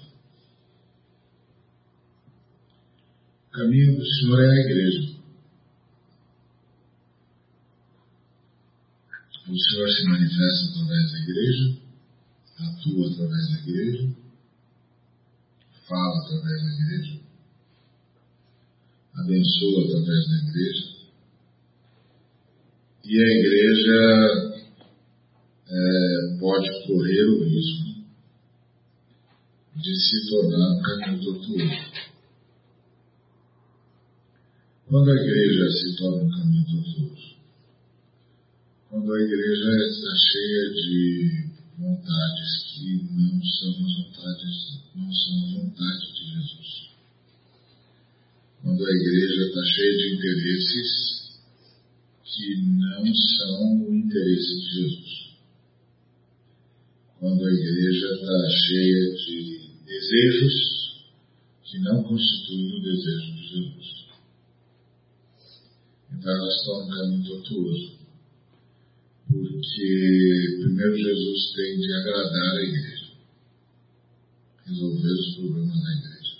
O 3.47 3.51
caminho 3.51 3.97
do 3.97 4.05
Senhor 4.05 4.39
é 4.39 4.49
a 4.49 4.61
igreja. 4.61 5.12
O 9.45 9.59
Senhor 9.59 9.89
se 9.89 10.03
manifesta 10.05 10.69
através 10.69 11.11
da 11.11 11.19
igreja, 11.19 11.77
atua 12.59 13.11
através 13.11 13.49
da 13.51 13.59
igreja, 13.59 14.15
fala 15.85 16.25
através 16.25 16.61
da 16.63 16.69
igreja, 16.69 17.19
abençoa 19.15 19.83
através 19.83 20.29
da 20.29 20.47
igreja. 20.47 20.93
E 23.03 23.19
a 23.19 23.27
igreja 23.39 24.53
é, 25.67 26.37
pode 26.39 26.87
correr 26.87 27.25
o 27.25 27.43
risco 27.43 28.03
de 29.75 29.93
se 29.93 30.29
tornar 30.29 30.71
um 30.71 30.81
caminho 30.81 31.21
tortuoso. 31.21 31.91
Quando 34.87 35.11
a 35.11 35.15
igreja 35.15 35.69
se 35.69 35.97
torna 35.97 36.23
um 36.23 36.31
caminho 36.31 36.65
tortuoso, 36.65 37.32
quando 38.93 39.11
a 39.11 39.21
igreja 39.23 39.71
está 39.89 40.15
cheia 40.15 40.69
de 40.69 41.49
vontades 41.79 42.63
que 42.75 42.93
não 43.09 43.43
são 43.43 43.71
as 43.71 43.95
vontades, 43.97 44.81
não 44.93 45.11
são 45.11 45.33
a 45.33 45.63
vontade 45.63 46.13
de 46.13 46.23
Jesus. 46.31 46.89
Quando 48.61 48.85
a 48.85 48.91
igreja 48.91 49.47
está 49.47 49.65
cheia 49.65 49.97
de 49.97 50.13
interesses 50.13 51.41
que 52.23 52.55
não 52.61 53.15
são 53.15 53.87
o 53.87 53.95
interesse 53.95 54.61
de 54.61 54.73
Jesus. 54.75 55.37
Quando 57.19 57.45
a 57.47 57.51
igreja 57.51 58.07
está 58.13 58.49
cheia 58.51 59.15
de 59.15 59.71
desejos 59.87 60.53
que 61.63 61.79
não 61.79 62.03
constituem 62.03 62.77
o 62.77 62.83
desejo 62.83 63.33
de 63.33 63.47
Jesus. 63.47 64.05
Então 66.11 66.31
ela 66.31 66.51
se 66.51 66.63
torna 66.63 66.95
caminho 66.95 67.23
tortuoso. 67.23 68.02
Porque 69.33 70.57
primeiro 70.61 70.95
Jesus 70.95 71.53
tem 71.55 71.79
de 71.79 71.93
agradar 71.93 72.57
a 72.57 72.63
igreja, 72.63 73.11
resolver 74.65 75.11
os 75.11 75.35
problemas 75.35 75.83
da 75.83 75.91
igreja. 75.91 76.37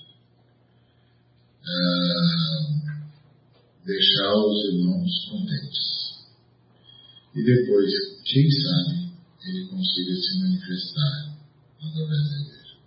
Ah, 1.66 2.54
deixar 3.86 4.36
os 4.36 4.66
irmãos 4.74 5.26
contentes. 5.30 5.94
E 7.36 7.44
depois, 7.44 7.92
quem 8.26 8.50
sabe, 8.52 9.12
ele 9.46 9.66
consiga 9.68 10.16
se 10.16 10.40
manifestar 10.40 11.36
através 11.82 12.30
da 12.30 12.38
igreja. 12.42 12.78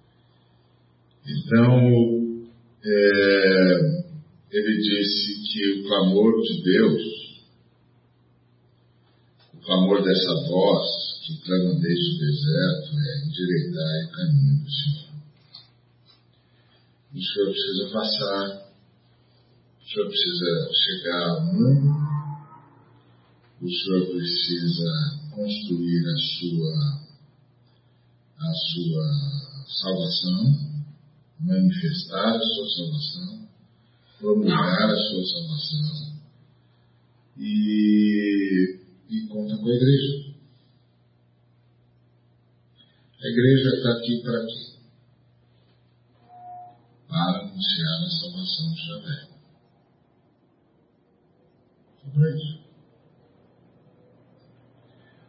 Então, 1.26 2.48
é, 2.84 4.06
ele 4.52 4.76
disse 4.78 5.42
que 5.42 5.72
o 5.72 5.88
clamor 5.88 6.40
de 6.40 6.62
Deus, 6.62 7.02
o 9.66 9.68
clamor 9.68 10.00
dessa 10.00 10.32
voz 10.49 10.87
que 11.26 11.37
clama 11.42 11.75
desde 11.80 12.14
o 12.14 12.18
deserto 12.18 12.96
é 13.00 13.26
endireitar 13.26 14.06
o 14.06 14.12
caminho 14.12 14.62
do 14.62 14.70
Senhor. 14.70 15.11
O 17.12 17.20
Senhor 17.20 17.50
precisa 17.50 17.90
passar, 17.92 18.70
o 19.80 19.88
Senhor 19.88 20.06
precisa 20.08 20.70
chegar 20.73 21.30
ao 21.30 21.44
mundo, 21.46 21.90
o 23.61 23.68
Senhor 23.68 24.06
precisa 24.06 25.20
construir 25.35 26.06
a 26.06 26.16
sua, 26.16 27.02
a 28.38 28.52
sua 28.54 29.06
salvação, 29.66 30.44
manifestar 31.40 32.37
a 32.37 32.40
sua 32.40 32.68
salvação, 32.76 33.49
promulgar 34.20 34.90
a 34.90 34.96
sua 34.96 35.25
salvação. 35.26 36.16
E, 37.38 38.85
e 39.08 39.26
conta 39.28 39.56
com 39.56 39.68
a 39.68 39.75
igreja. 39.75 40.34
A 43.22 43.28
igreja 43.28 43.76
está 43.76 43.92
aqui 43.92 44.22
para 44.22 44.46
quê? 44.46 44.76
Para 47.08 47.40
anunciar 47.40 48.04
a 48.04 48.10
salvação 48.10 48.72
de 48.72 48.86
Javé. 48.86 49.28
Só 52.02 52.10
para 52.10 52.36
isso. 52.36 52.66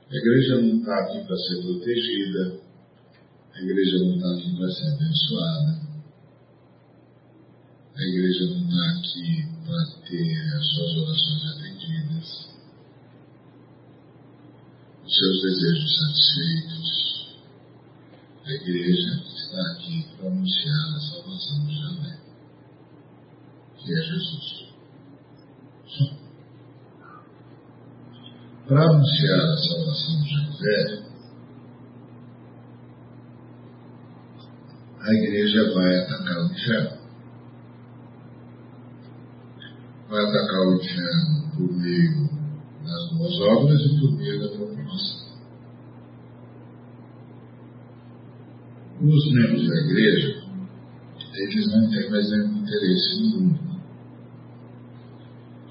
A 0.09 0.15
igreja 0.15 0.61
não 0.61 0.79
está 0.79 0.99
aqui 0.99 1.25
para 1.25 1.37
ser 1.37 1.61
protegida, 1.61 2.61
a 3.53 3.61
igreja 3.61 3.99
não 3.99 4.15
está 4.15 4.31
aqui 4.35 4.55
para 4.55 4.71
ser 4.71 4.87
abençoada, 4.93 5.81
a 7.93 8.03
igreja 8.03 8.45
não 8.45 8.69
está 8.69 8.89
aqui 8.91 9.47
para 9.65 9.85
ter 10.07 10.55
as 10.55 10.65
suas 10.75 10.97
orações 10.97 11.45
atendidas, 11.51 12.56
seus 15.09 15.41
desejos 15.41 15.97
satisfeitos. 15.97 17.37
A 18.45 18.51
igreja 18.51 19.23
está 19.25 19.61
aqui 19.71 20.05
para 20.17 20.27
anunciar 20.27 20.95
a 20.95 20.99
salvação 20.99 21.65
de 21.65 21.75
Javé, 21.81 22.19
que 23.77 23.93
é 23.93 24.01
Jesus. 24.03 24.67
Para 28.67 28.83
anunciar 28.83 29.39
a 29.39 29.57
salvação 29.57 30.21
de 30.23 30.29
Javé, 30.29 31.07
a 34.99 35.13
igreja 35.13 35.73
vai 35.73 35.99
atacar 35.99 36.37
o 36.37 36.51
inferno. 36.51 36.97
Vai 40.09 40.25
atacar 40.25 40.67
o 40.67 40.75
inferno 40.75 41.51
por 41.55 41.77
meio 41.77 42.36
das 42.87 43.09
boas 43.11 43.39
obras 43.41 43.81
e 43.81 43.99
por 43.99 44.11
meio 44.13 44.39
da 44.39 44.47
proclamação. 44.55 45.27
Os 49.01 49.33
membros 49.33 49.67
da 49.67 49.75
igreja, 49.75 50.43
eles 51.35 51.67
não 51.71 51.89
têm 51.89 52.09
mais 52.09 52.31
nenhum 52.31 52.57
interesse 52.57 53.21
no 53.21 53.41
mundo. 53.41 53.59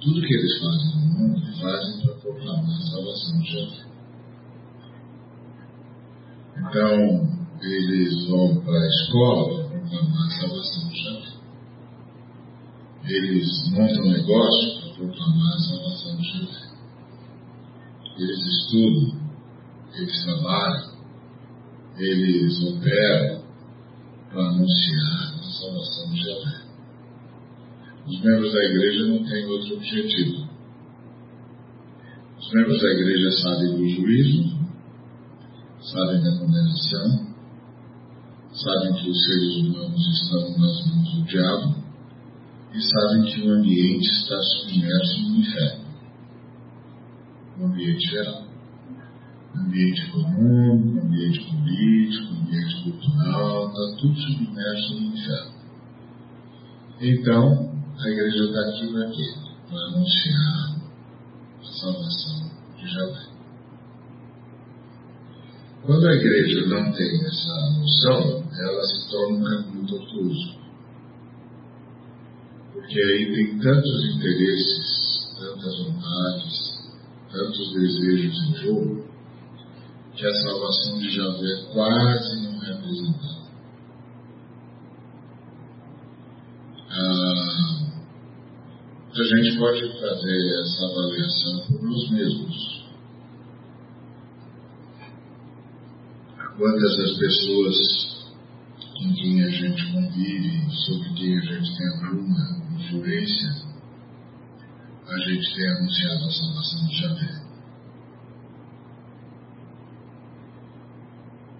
Tudo 0.00 0.20
que 0.20 0.34
eles 0.34 0.58
fazem 0.60 0.94
no 0.94 1.18
mundo, 1.18 1.60
fazem 1.60 2.00
para 2.02 2.14
proclamar 2.16 2.76
a 2.76 2.90
salvação 2.90 3.40
de 3.40 3.50
Jesus. 3.50 3.86
Então, 6.58 7.46
eles 7.62 8.28
vão 8.28 8.60
para 8.60 8.78
a 8.78 8.86
escola 8.86 9.54
para 9.54 9.80
proclamar 9.80 10.26
a 10.26 10.30
salvação 10.30 10.88
de 10.88 10.96
Jesus. 10.96 11.36
Eles 13.04 13.70
montam 13.70 14.04
um 14.04 14.10
negócio 14.10 14.80
para 14.80 14.94
proclamar 14.94 15.54
a 15.54 15.58
salvação 15.58 16.16
de 16.16 16.22
Jesus. 16.22 16.75
Eles 18.18 18.38
estudam, 18.38 19.20
eles 19.94 20.24
trabalham, 20.24 20.96
eles 21.98 22.62
operam 22.62 23.42
para 24.30 24.48
anunciar 24.48 25.34
a 25.34 25.42
salvação 25.42 26.10
de 26.10 26.22
Jesus. 26.22 26.66
Os 28.06 28.20
membros 28.22 28.52
da 28.52 28.64
igreja 28.64 29.06
não 29.06 29.24
têm 29.24 29.46
outro 29.46 29.76
objetivo. 29.76 30.48
Os 32.38 32.52
membros 32.52 32.80
da 32.80 32.88
igreja 32.88 33.30
sabem 33.32 33.76
do 33.76 33.88
juízo, 33.88 34.56
sabem 35.80 36.22
da 36.22 36.38
condenação, 36.38 37.34
sabem 38.52 38.94
que 38.94 39.10
os 39.10 39.24
seres 39.24 39.56
humanos 39.56 40.22
estão 40.22 40.58
nas 40.58 40.86
mãos 40.86 41.14
do 41.14 41.24
diabo 41.24 41.74
e 42.72 42.80
sabem 42.80 43.24
que 43.24 43.42
o 43.42 43.50
ambiente 43.50 44.08
está 44.08 44.40
submerso 44.40 45.20
no 45.22 45.36
inferno. 45.36 45.85
No 47.58 47.66
ambiente 47.66 48.10
geral. 48.10 48.44
No 49.54 49.62
ambiente 49.62 50.02
econômico, 50.08 50.88
no 50.88 51.02
ambiente 51.02 51.40
político, 51.40 52.34
no 52.34 52.40
ambiente 52.40 52.82
cultural, 52.84 53.68
está 53.68 53.96
tudo 54.00 54.20
submerso 54.20 54.94
no 54.94 55.16
inferno. 55.16 55.56
Então, 57.00 57.72
a 57.98 58.08
igreja 58.08 58.44
está 58.44 58.60
aqui 58.60 58.92
para 58.92 59.10
quê? 59.10 59.34
Para 59.68 59.78
anunciar 59.86 60.76
a 61.60 61.72
salvação 61.80 62.50
de 62.76 62.88
Javé. 62.88 63.26
Quando 65.86 66.06
a 66.06 66.14
igreja 66.14 66.66
não 66.66 66.92
tem 66.92 67.24
essa 67.24 67.70
noção, 67.78 68.44
ela 68.58 68.82
se 68.82 69.10
torna 69.10 69.38
um 69.38 69.44
caminho 69.44 69.86
tortuoso. 69.86 70.58
Porque 72.72 73.00
aí 73.00 73.34
tem 73.34 73.58
tantos 73.58 74.16
interesses, 74.16 75.34
tantas 75.38 75.78
vontades, 75.84 76.65
tantos 77.30 77.72
desejos 77.72 78.48
em 78.48 78.54
jogo, 78.56 79.04
que 80.14 80.26
a 80.26 80.32
salvação 80.32 80.98
de 80.98 81.10
Javé 81.10 81.72
quase 81.72 82.42
não 82.42 82.64
é 82.64 82.72
apresentada. 82.72 83.46
Ah, 86.88 87.66
a 89.12 89.22
gente 89.22 89.58
pode 89.58 89.80
fazer 90.00 90.60
essa 90.60 90.84
avaliação 90.86 91.66
por 91.66 91.82
nós 91.82 92.10
mesmos. 92.10 92.86
Quantas 96.56 96.96
das 96.96 97.18
pessoas 97.18 98.16
com 98.98 99.14
quem 99.14 99.44
a 99.44 99.50
gente 99.50 99.92
convive, 99.92 100.70
sobre 100.86 101.08
quem 101.14 101.38
a 101.38 101.40
gente 101.42 101.76
tem 101.76 101.88
alguma 101.88 102.62
influência, 102.78 103.65
a 105.08 105.18
gente 105.18 105.54
tem 105.54 105.68
anunciado 105.68 106.24
a 106.24 106.30
salvação 106.30 106.88
de 106.88 107.00
Javé. 107.00 107.46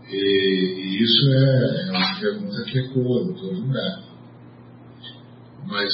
E, 0.09 0.16
e 0.16 1.02
isso 1.02 1.30
é, 1.30 1.88
é 1.88 1.90
uma 1.92 2.20
pergunta 2.20 2.64
que 2.64 2.78
ecoa 2.78 3.22
em 3.22 3.35
todo 3.35 3.61
lugar. 3.61 4.04
Mas 5.66 5.92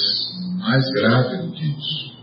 mais 0.57 0.83
grave 0.93 1.37
do 1.43 1.51
que 1.51 1.65
isso, 1.65 2.13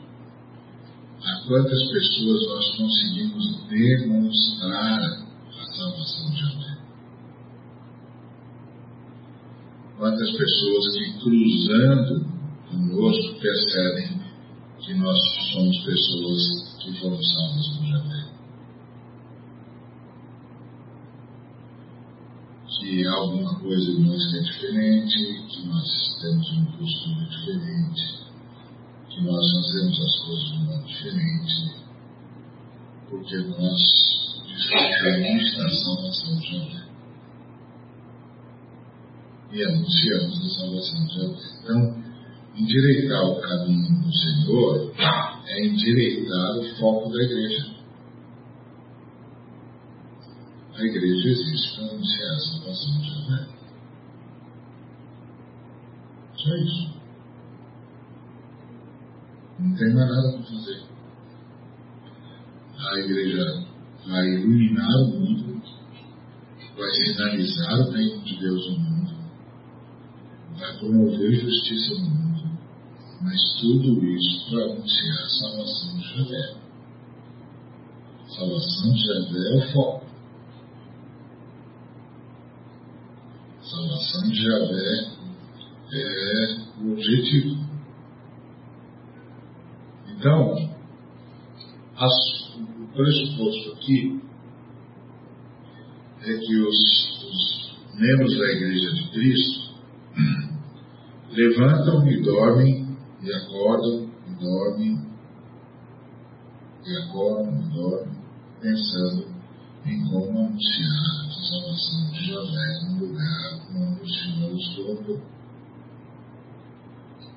a 1.22 1.46
quantas 1.46 1.90
pessoas 1.90 2.48
nós 2.48 2.76
conseguimos 2.76 3.68
demonstrar 3.68 5.00
a 5.00 5.66
salvação 5.76 6.30
de 6.30 6.40
Javé? 6.40 6.78
Quantas 9.96 10.30
pessoas 10.30 10.96
que 10.96 11.18
cruzando 11.20 12.26
conosco 12.68 13.40
percebem 13.40 14.19
que 14.84 14.94
nós 14.94 15.18
somos 15.52 15.76
pessoas 15.84 16.78
que 16.80 17.00
foram 17.00 17.22
salvas 17.22 17.68
por 17.76 17.86
Javé? 17.86 18.30
que 22.80 23.06
alguma 23.06 23.54
coisa 23.60 23.90
em 23.90 24.00
nós 24.00 24.34
é 24.34 24.40
diferente, 24.40 25.18
que 25.48 25.66
nós 25.66 26.18
temos 26.20 26.50
um 26.52 26.64
costume 26.64 27.28
diferente, 27.28 28.20
que 29.10 29.20
nós 29.20 29.52
fazemos 29.52 30.00
as 30.00 30.18
coisas 30.24 30.48
de 30.48 30.58
modo 30.64 30.86
diferente, 30.86 31.74
porque 33.10 33.36
nós 33.36 33.78
desfrutamos 34.46 35.56
da 35.56 35.70
salvação 35.70 36.36
de 36.36 36.46
Javé. 36.50 36.90
E 39.52 39.64
anunciamos 39.64 40.38
a 40.38 40.60
salvação 40.60 41.06
de 41.06 41.14
Javé. 41.14 41.60
Então, 41.62 42.09
endireitar 42.54 43.24
o 43.24 43.40
caminho 43.40 44.02
do 44.02 44.12
Senhor 44.12 44.92
é 45.46 45.66
endireitar 45.66 46.58
o 46.58 46.76
foco 46.76 47.10
da 47.10 47.22
igreja. 47.22 47.80
A 50.74 50.82
igreja 50.82 51.28
existe 51.28 51.76
para 51.76 51.90
anunciar 51.90 52.34
a 52.34 52.38
salvação 52.38 53.00
de 53.00 53.10
Javé. 53.10 53.46
Só 56.36 56.56
isso. 56.56 57.00
Não 59.58 59.76
tem 59.76 59.94
mais 59.94 60.08
nada 60.08 60.32
para 60.32 60.42
fazer. 60.42 60.82
A 62.78 62.98
igreja 62.98 63.66
vai 64.06 64.26
iluminar 64.26 64.88
o 65.02 65.06
mundo, 65.06 65.62
vai 66.76 66.90
sinalizar 66.92 67.80
o 67.80 67.90
reino 67.90 68.22
de 68.22 68.40
Deus 68.40 68.70
no 68.70 68.78
mundo, 68.78 69.12
vai 70.58 70.78
promover 70.78 71.40
justiça 71.40 71.94
no 72.00 72.08
mundo, 72.08 72.29
mas 73.20 73.60
tudo 73.60 74.04
isso 74.04 74.50
para 74.50 74.64
anunciar 74.64 75.18
a 75.18 75.28
salvação 75.28 75.98
de 75.98 76.08
Javé. 76.08 76.54
Salvação 78.28 78.92
de 78.92 79.06
Javé 79.06 79.48
é 79.48 79.56
o 79.56 79.72
foco. 79.72 80.06
Salvação 83.62 84.30
de 84.30 84.42
Javé 84.42 85.10
é 85.92 86.56
o 86.82 86.92
objetivo. 86.92 87.70
Então, 90.08 90.54
as, 91.96 92.56
o 92.56 92.86
pressuposto 92.94 93.72
aqui 93.72 94.20
é 96.22 96.34
que 96.34 96.56
os, 96.56 96.78
os 97.24 97.78
membros 97.98 98.38
da 98.38 98.44
Igreja 98.52 98.92
de 98.92 99.10
Cristo 99.10 99.70
levantam 101.32 102.06
e 102.08 102.22
dormem, 102.22 102.89
e 103.22 103.32
acordam 103.34 104.10
e 104.26 104.34
dormem, 104.34 105.06
e 106.86 106.96
acordam 106.96 107.60
e 107.60 107.68
dormem, 107.74 108.18
pensando 108.60 109.28
em 109.84 110.10
como 110.10 110.38
anunciar 110.38 111.26
a 111.26 111.30
salvação 111.30 112.10
de 112.12 112.26
Javé 112.26 112.80
no 112.84 113.06
lugar 113.06 113.60
onde 113.74 114.02
o 114.02 114.08
Senhor 114.08 114.52
os 114.52 114.74
colocou. 114.74 115.20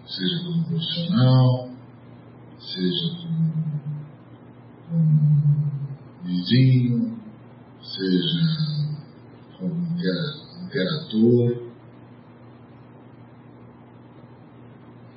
Seja 0.06 0.44
como 0.44 0.66
profissional, 0.66 1.70
seja 2.60 3.16
com, 3.18 4.96
um 4.96 6.24
vizinho, 6.24 7.20
seja 7.82 8.64
como 9.58 9.76
interator, 10.66 11.73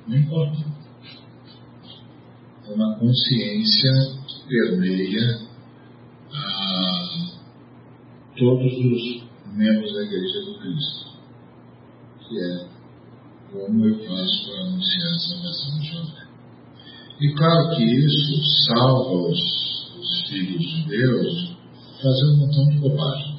não 0.07 0.17
importa. 0.17 0.65
É 2.65 2.73
uma 2.73 2.97
consciência 2.99 3.91
que 4.27 4.47
permeia 4.47 5.47
a 6.31 7.37
todos 8.37 8.73
os 8.73 9.23
membros 9.53 9.93
da 9.93 10.03
Igreja 10.03 10.45
do 10.45 10.59
Cristo, 10.59 11.07
que 12.27 12.39
é 12.39 12.67
como 13.51 13.85
eu 13.85 13.95
faço 13.99 14.45
para 14.45 14.61
anunciar 14.65 15.13
a 15.13 15.19
salvação 15.19 15.79
de 15.79 15.87
Jovem. 15.87 16.27
E 17.19 17.33
claro 17.33 17.75
que 17.75 17.83
isso 17.83 18.65
salva 18.65 19.29
os, 19.29 19.91
os 19.97 20.29
filhos 20.29 20.61
de 20.61 20.87
Deus 20.89 21.57
fazendo 22.01 22.33
um 22.33 22.37
montão 22.37 22.69
de 22.69 22.77
bobagem. 22.77 23.36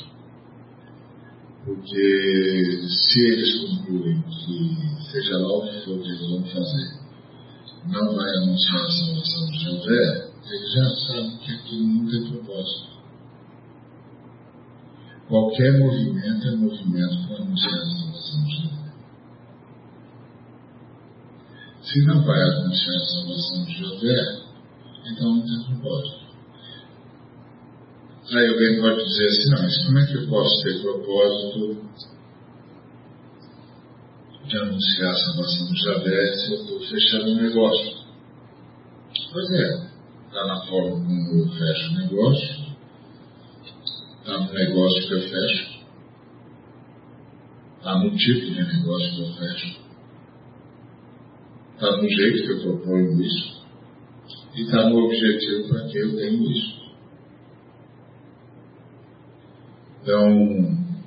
Porque 1.68 2.88
se 2.88 3.20
eles 3.20 3.61
concluem 3.61 4.22
que, 4.22 5.12
seja 5.12 5.37
lá 5.37 5.59
o 5.59 5.68
que 5.68 5.85
for 5.85 6.00
que 6.00 6.09
eles 6.09 6.31
vão 6.31 6.42
fazer, 6.44 6.98
não 7.88 8.14
vai 8.16 8.31
anunciar 8.37 8.87
a 8.87 8.90
salvação 8.90 9.46
de 9.50 9.64
Javé, 9.64 10.31
eles 10.46 10.72
já 10.72 10.90
sabem 11.07 11.37
que 11.37 11.52
aquilo 11.52 11.87
não 11.87 12.11
tem 12.11 12.33
propósito. 12.33 12.88
Qualquer 15.28 15.78
movimento 15.78 16.48
é 16.48 16.57
movimento 16.57 17.28
para 17.28 17.37
anunciar 17.37 17.74
a 17.74 17.85
salvação 17.85 18.44
de 18.44 18.57
Javé. 18.62 18.92
Se 21.83 22.07
não 22.07 22.24
vai 22.24 22.42
anunciar 22.44 22.96
a 22.96 23.04
salvação 23.04 23.64
de 23.66 23.78
Javé, 23.78 24.42
então 25.04 25.35
não 25.35 25.42
tem 25.42 25.64
propósito. 25.64 26.28
Aí 28.31 28.47
alguém 28.49 28.81
pode 28.81 29.05
dizer 29.05 29.27
assim, 29.27 29.51
não, 29.51 29.62
mas 29.62 29.87
como 29.87 29.99
é 29.99 30.07
que 30.07 30.14
eu 30.14 30.29
posso 30.29 30.62
ter 30.62 30.83
propósito 30.83 31.88
de 34.47 34.57
anunciar 34.59 35.11
a 35.11 35.14
salvação 35.14 35.73
de 35.73 35.83
Javé 35.83 36.33
se 36.33 36.53
eu 36.53 36.61
estou 36.61 36.81
fechando 36.81 37.31
um 37.31 37.43
negócio? 37.43 37.99
Pois 39.33 39.51
é, 39.51 39.88
está 40.27 40.47
na 40.47 40.67
forma 40.67 40.91
como 40.91 41.41
eu 41.41 41.49
fecho 41.49 41.91
o 41.91 41.95
negócio, 41.95 42.77
está 44.21 44.38
no 44.38 44.53
negócio 44.53 45.09
que 45.09 45.14
eu 45.14 45.23
fecho, 45.23 45.81
está 47.79 47.99
no 47.99 48.17
tipo 48.17 48.41
de 48.41 48.62
negócio 48.62 49.14
que 49.14 49.21
eu 49.23 49.33
fecho 49.35 49.88
está 51.79 51.97
no 51.97 52.09
jeito 52.09 52.43
que 52.43 52.53
eu 52.53 52.61
proponho 52.61 53.23
isso 53.23 53.62
e 54.55 54.62
está 54.62 54.91
no 54.91 55.05
objetivo 55.05 55.69
para 55.69 55.87
que 55.87 55.99
eu 55.99 56.17
tenho 56.17 56.51
isso. 56.51 56.78
Então, 60.09 60.27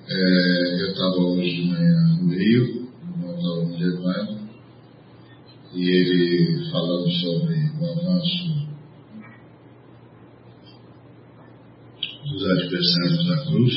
é, 0.07 0.81
eu 0.83 0.91
estava 0.91 1.17
hoje 1.21 1.55
de 1.55 1.69
manhã 1.69 2.19
no 2.21 2.35
Rio, 2.35 2.87
no 3.17 3.29
aluno 3.31 3.75
de 3.75 3.83
Evandro, 3.83 4.39
e 5.73 5.89
ele 5.89 6.69
falando 6.69 7.09
sobre 7.09 7.55
o 7.79 7.85
avanço 7.93 8.67
dos 12.25 12.45
adversários 12.45 13.27
da 13.27 13.45
cruz, 13.47 13.73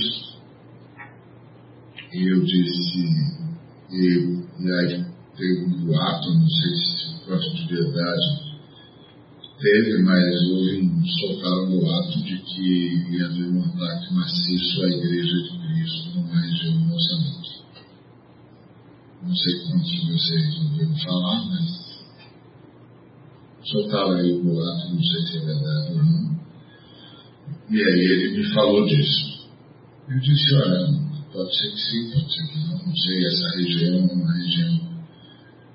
e 2.13 2.31
eu 2.31 2.45
disse, 2.45 2.99
e, 3.93 4.45
e 4.61 4.73
aí 4.73 5.07
teve 5.39 5.65
um 5.65 5.87
boato, 5.87 6.35
não 6.35 6.49
sei 6.51 6.75
se 6.77 7.25
próximo 7.25 7.67
de 7.67 7.75
verdade 7.77 8.44
teve, 9.64 10.03
mas 10.03 10.50
houve 10.50 10.83
um 10.83 11.03
um 11.64 11.81
boato 11.81 12.22
de 12.22 12.37
que 12.38 13.16
ia 13.16 13.24
haver 13.24 13.48
um 13.48 13.64
ataque 13.64 14.12
maciço 14.12 14.83
à 14.83 14.88
Igreja 14.88 15.37
de 15.42 15.59
Cristo 15.59 16.11
numa 16.14 16.40
região 16.40 16.72
de 16.72 16.85
Moçambique. 16.85 17.55
Não 19.22 19.35
sei 19.35 19.61
quantos 19.61 19.90
de 19.90 20.12
vocês 20.12 20.59
ouviram 20.59 20.96
falar, 20.98 21.44
mas 21.46 22.05
soltaram 23.62 24.16
aí 24.16 24.33
o 24.33 24.44
boato, 24.44 24.94
não 24.94 25.03
sei 25.03 25.22
se 25.22 25.38
é 25.38 25.40
verdade 25.40 25.92
ou 25.92 26.05
não. 26.05 26.40
E 27.70 27.83
aí 27.83 28.00
ele 28.00 28.37
me 28.37 28.53
falou 28.53 28.85
disso. 28.87 29.48
Eu 30.11 30.20
disse, 30.20 30.55
olha, 30.57 30.87
pode 31.33 31.57
ser 31.59 31.70
que 31.70 31.81
sim, 31.81 32.11
pode 32.12 32.35
ser 32.35 32.46
que 32.48 32.59
não, 32.59 32.87
não 32.87 32.96
sei, 32.96 33.27
essa 33.27 33.57
região 33.57 34.09
é 34.11 34.12
uma 34.12 34.33
região 34.35 34.81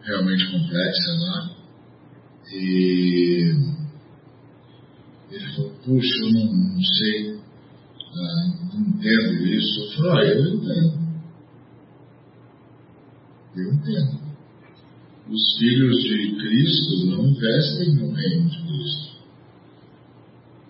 realmente 0.03 0.51
complexa 0.51 1.11
lá. 1.13 1.55
E 2.51 3.68
ele 5.31 5.55
falou, 5.55 5.71
puxa, 5.85 6.23
eu 6.23 6.33
não, 6.33 6.53
não 6.53 6.81
sei, 6.81 7.39
ah, 8.15 8.47
não 8.73 8.81
entendo 8.81 9.45
isso. 9.45 9.81
Eu 9.81 9.91
falei, 9.91 10.31
ah, 10.31 10.35
eu 10.35 10.55
entendo. 10.55 10.99
Eu 13.55 13.73
entendo. 13.73 14.19
Os 15.29 15.57
filhos 15.59 15.95
de 16.01 16.35
Cristo 16.39 17.05
não 17.05 17.27
investem 17.27 17.95
no 17.95 18.11
reino 18.11 18.49
de 18.49 18.57
Cristo. 18.63 19.19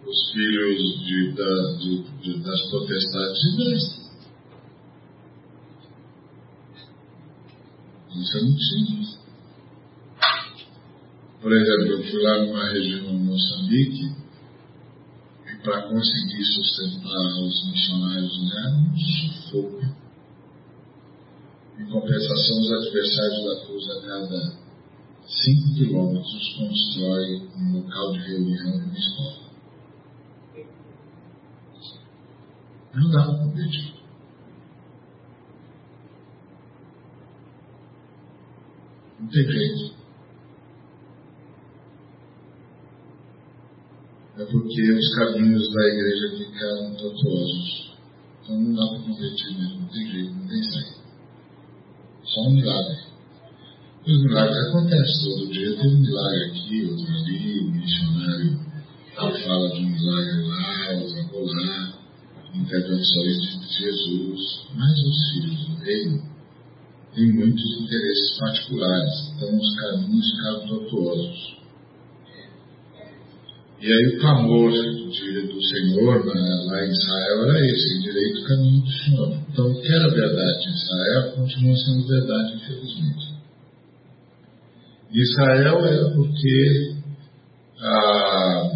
Os 0.06 0.32
filhos 0.34 1.06
de, 1.06 1.32
da, 1.34 1.78
de, 1.78 2.04
de, 2.22 2.43
das 2.43 2.69
potestades 2.69 3.45
investem. 3.54 4.10
Isso 8.15 8.38
é 8.38 8.41
muito 8.41 8.62
simples. 8.62 9.19
Por 11.41 11.54
exemplo, 11.54 11.88
eu 11.93 12.04
fui 12.04 12.22
lá 12.22 12.45
numa 12.45 12.69
região 12.69 13.06
em 13.12 13.19
Moçambique 13.19 14.18
para 15.69 15.88
conseguir 15.88 16.43
sustentar 16.45 17.43
os 17.43 17.69
missionários 17.69 18.53
lá, 18.53 18.71
um. 19.53 19.99
Em 21.77 21.86
compensação, 21.91 22.60
os 22.60 22.71
adversários 22.71 23.45
da 23.45 23.65
cruz 23.65 23.89
a 23.91 24.01
cada 24.01 24.58
5 25.27 25.73
quilômetros 25.75 26.55
constrói 26.58 27.47
um 27.55 27.82
local 27.82 28.13
de 28.13 28.19
reunião 28.19 28.79
e 28.79 28.84
uma 28.84 28.97
escola. 28.97 29.49
Não 32.95 33.12
dá 33.12 33.25
para 33.25 33.38
competir. 33.38 33.93
Não 39.19 39.27
tem 39.27 39.43
jeito. 39.43 39.99
É 44.39 44.45
porque 44.45 44.91
os 44.93 45.15
caminhos 45.15 45.73
da 45.73 45.82
igreja 45.88 46.38
ficaram 46.38 46.95
tortuosos. 46.95 47.91
Então 48.41 48.58
não 48.58 48.73
dá 48.73 48.88
para 48.88 48.99
convertir 48.99 49.58
mesmo, 49.58 49.82
não 49.82 49.88
tem 49.89 50.12
jeito, 50.12 50.34
não 50.34 50.47
tem 50.47 50.63
saída. 50.63 50.99
Só 52.23 52.41
um 52.41 52.52
milagre. 52.52 52.97
E 54.06 54.12
os 54.12 54.23
milagres 54.23 54.67
acontecem 54.67 55.30
todo 55.30 55.52
dia. 55.52 55.75
Tem 55.75 55.93
um 55.93 55.99
milagre 55.99 56.45
aqui, 56.45 56.86
outro 56.86 57.13
ali, 57.13 57.60
um 57.60 57.71
missionário 57.71 58.69
fala 59.43 59.69
de 59.71 59.82
um 59.82 59.89
milagre 59.89 60.43
lá, 60.43 60.93
outro 60.93 61.45
lá, 61.45 61.93
intervenções 62.56 63.41
de 63.41 63.78
Jesus. 63.78 64.67
Mas 64.73 64.97
os 65.04 65.32
filhos 65.32 65.67
do 65.67 65.84
reino 65.84 66.23
têm 67.13 67.34
muitos 67.34 67.82
interesses 67.82 68.38
particulares, 68.39 69.34
então 69.36 69.58
os 69.58 69.75
caminhos 69.75 70.32
ficaram 70.32 70.67
tortuosos. 70.67 71.59
E 73.82 73.92
aí 73.92 74.08
o 74.08 74.20
clamor 74.20 74.72
do 74.72 75.63
Senhor 75.63 76.26
na, 76.26 76.63
lá 76.65 76.86
em 76.86 76.92
Israel 76.92 77.50
era 77.50 77.65
esse, 77.65 78.02
direito 78.02 78.42
o 78.42 78.48
caminho 78.48 78.82
do 78.84 78.92
Senhor. 78.92 79.38
Então 79.50 79.72
o 79.72 79.82
que 79.82 79.88
era 79.88 80.10
verdade 80.10 80.68
em 80.68 80.74
Israel 80.74 81.32
continua 81.32 81.76
sendo 81.78 82.08
verdade, 82.08 82.56
infelizmente. 82.56 83.39
Israel 85.13 85.86
era 85.86 86.10
porque 86.13 86.94
ah, 87.80 88.72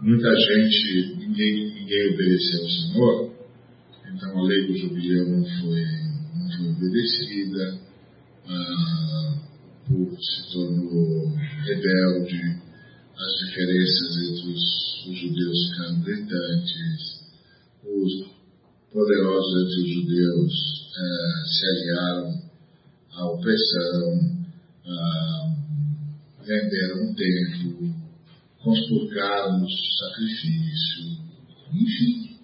muita 0.00 0.32
gente, 0.36 1.16
ninguém, 1.18 1.74
ninguém 1.74 2.14
obedeceu 2.14 2.62
ao 2.62 2.70
Senhor, 2.70 3.30
então 4.14 4.38
a 4.38 4.42
lei 4.42 4.66
do 4.68 4.78
jubileu 4.78 5.28
não 5.30 5.44
foi, 5.44 5.84
não 6.32 6.56
foi 6.56 6.68
obedecida, 6.70 7.78
ah, 8.48 9.34
o 9.84 9.88
povo 9.88 10.16
se 10.22 10.52
tornou 10.52 11.36
rebelde, 11.64 12.65
as 13.18 13.46
diferenças 13.46 14.16
entre 14.28 14.50
os, 14.52 15.06
os 15.06 15.18
judeus 15.18 15.68
ficaram 15.70 16.00
gritantes, 16.00 17.24
os 17.82 18.26
poderosos 18.92 19.62
entre 19.62 19.82
os 19.82 19.94
judeus 19.94 20.52
eh, 20.96 21.44
se 21.46 21.66
aliaram 21.66 22.42
à 23.12 23.26
opressão, 23.30 24.36
ah, 24.86 25.54
venderam 26.44 27.04
um 27.04 27.14
templo, 27.14 27.94
conspurcaram 28.62 29.64
o 29.64 29.68
sacrifício, 29.70 31.18
enfim. 31.72 32.36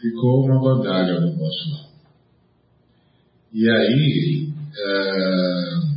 Ficou 0.00 0.44
uma 0.44 0.60
bandalha 0.60 1.20
no 1.20 1.36
nosso 1.36 1.70
lado. 1.70 1.94
E 3.52 3.70
aí, 3.70 4.52
eh, 4.76 5.93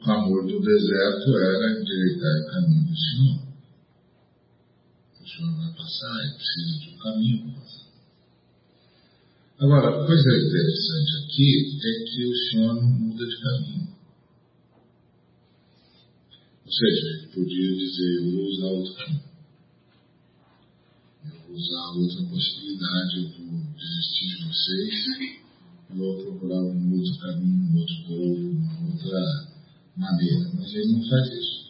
o 0.00 0.02
clamor 0.02 0.46
do 0.46 0.60
deserto 0.60 1.38
era 1.38 1.78
endireitar 1.78 2.40
o 2.40 2.50
caminho 2.52 2.88
do 2.88 2.96
Senhor. 2.96 3.40
O 5.20 5.28
Senhor 5.28 5.56
vai 5.56 5.72
passar, 5.74 6.24
é 6.24 6.34
preciso 6.34 6.80
de 6.80 6.88
um 6.88 6.98
caminho 6.98 7.42
para 7.44 7.60
passar. 7.60 7.90
Agora, 9.60 9.88
a 9.88 10.06
coisa 10.06 10.28
interessante 10.38 11.24
aqui 11.24 11.80
é 11.84 12.04
que 12.04 12.24
o 12.24 12.36
Senhor 12.36 12.74
não 12.76 12.90
muda 12.90 13.26
de 13.26 13.42
caminho. 13.42 13.88
Ou 16.64 16.72
seja, 16.72 17.06
ele 17.08 17.26
podia 17.26 17.76
dizer, 17.76 18.16
eu 18.16 18.32
vou 18.32 18.44
usar 18.46 18.66
outro 18.68 18.94
caminho. 18.94 19.24
Eu 21.26 21.40
vou 21.46 21.56
usar 21.56 21.88
outra 21.90 22.22
possibilidade, 22.24 23.18
eu 23.18 23.28
vou 23.28 23.60
desistir 23.76 24.28
de 24.28 24.48
vocês, 24.48 25.40
eu 25.90 25.96
vou 25.96 26.22
procurar 26.22 26.62
um 26.62 26.96
outro 26.96 27.18
caminho, 27.18 27.70
um 27.70 27.78
outro 27.78 27.96
povo, 28.06 28.50
uma 28.50 28.92
outra 28.92 29.49
maneira, 30.00 30.50
mas 30.54 30.72
ele 30.72 30.92
não 30.92 31.08
faz 31.08 31.28
isso. 31.28 31.60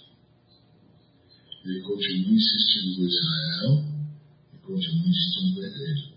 Ele 1.65 1.83
continua 1.83 2.33
insistindo 2.33 2.97
com 2.97 3.03
Israel 3.03 3.85
e 4.55 4.59
continua 4.59 5.09
insistindo 5.09 5.55
com 5.55 5.61
a 5.61 5.67
igreja. 5.67 6.13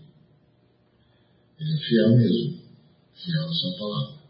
Ele 1.58 1.72
é 1.72 1.78
fiel 1.78 2.16
mesmo, 2.16 2.60
fiel 3.14 3.44
à 3.44 3.52
sua 3.52 3.78
palavra. 3.78 4.24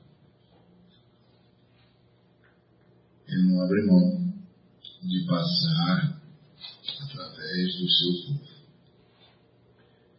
Ele 3.29 3.43
não 3.43 3.63
abre 3.63 3.87
mão 3.87 4.35
de 5.03 5.27
passar 5.27 6.23
através 7.01 7.79
do 7.79 7.91
seu 7.91 8.13
povo. 8.27 8.55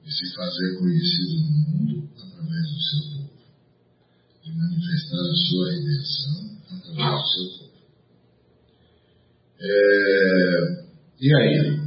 De 0.04 0.13
se 0.13 0.36
fazer 0.36 0.78
conhecido 0.78 1.34
no 1.34 1.51
mundo 1.51 2.10
através 2.15 2.71
do 2.71 2.82
seu 2.82 3.12
povo. 3.12 3.30
De 4.43 4.51
manifestar 4.51 5.19
a 5.19 5.36
sua 5.36 5.71
redenção 5.71 6.55
povo. 6.93 7.65
É, 9.60 10.86
e 11.19 11.36
aí? 11.36 11.86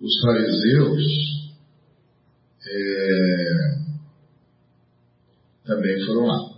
Os 0.00 0.20
fariseus 0.20 1.02
é, 2.66 3.76
também 5.64 6.06
foram 6.06 6.26
lá 6.26 6.56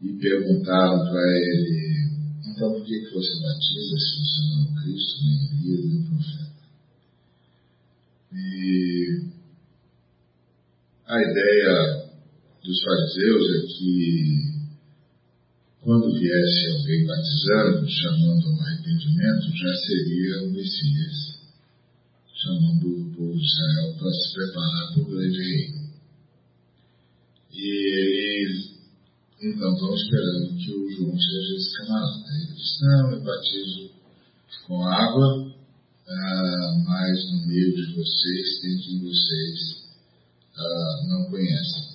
e 0.00 0.12
perguntaram 0.14 0.98
para 1.10 1.22
ele: 1.38 2.08
então 2.46 2.72
por 2.72 2.84
que, 2.84 3.00
que 3.00 3.14
você 3.14 3.40
batiza 3.40 3.96
se 3.98 4.18
você 4.18 4.42
não 4.48 4.58
é 4.58 4.70
o 4.70 4.82
Cristo, 4.82 5.24
nem 5.24 5.36
Elias, 5.52 5.84
nem 5.86 6.00
o 6.00 6.08
profeta? 6.08 6.52
E 8.32 9.30
a 11.06 11.22
ideia 11.22 12.01
dos 12.64 12.80
fariseus 12.82 13.56
é 13.56 13.66
que 13.66 14.62
quando 15.80 16.12
viesse 16.12 16.66
alguém 16.70 17.06
batizando, 17.06 17.88
chamando 17.90 18.46
ao 18.46 18.60
arrependimento, 18.60 19.56
já 19.56 19.74
seria 19.74 20.42
o 20.44 20.52
Messias, 20.52 21.40
chamando 22.36 22.86
o 22.86 23.16
povo 23.16 23.36
de 23.36 23.44
Israel 23.44 23.96
para 23.98 24.12
se 24.12 24.34
preparar 24.34 24.92
para 24.92 25.02
o 25.02 25.06
grande 25.06 25.38
reino. 25.38 25.82
E 27.52 28.44
eles 28.46 28.72
então 29.42 29.74
estão 29.74 29.94
esperando 29.94 30.56
que 30.56 30.72
o 30.72 30.90
João 30.92 31.18
seja 31.18 31.56
esse 31.56 31.76
camarada. 31.78 32.24
Ele 32.30 32.54
disse, 32.54 32.82
não, 32.82 33.10
eu 33.10 33.24
batizo 33.24 33.90
com 34.68 34.86
água, 34.86 35.52
ah, 36.06 36.84
mas 36.86 37.32
no 37.32 37.46
meio 37.48 37.74
de 37.74 37.92
vocês 37.92 38.60
tem 38.60 38.78
quem 38.78 39.00
vocês 39.00 39.82
ah, 40.56 41.06
não 41.08 41.24
conhecem 41.28 41.91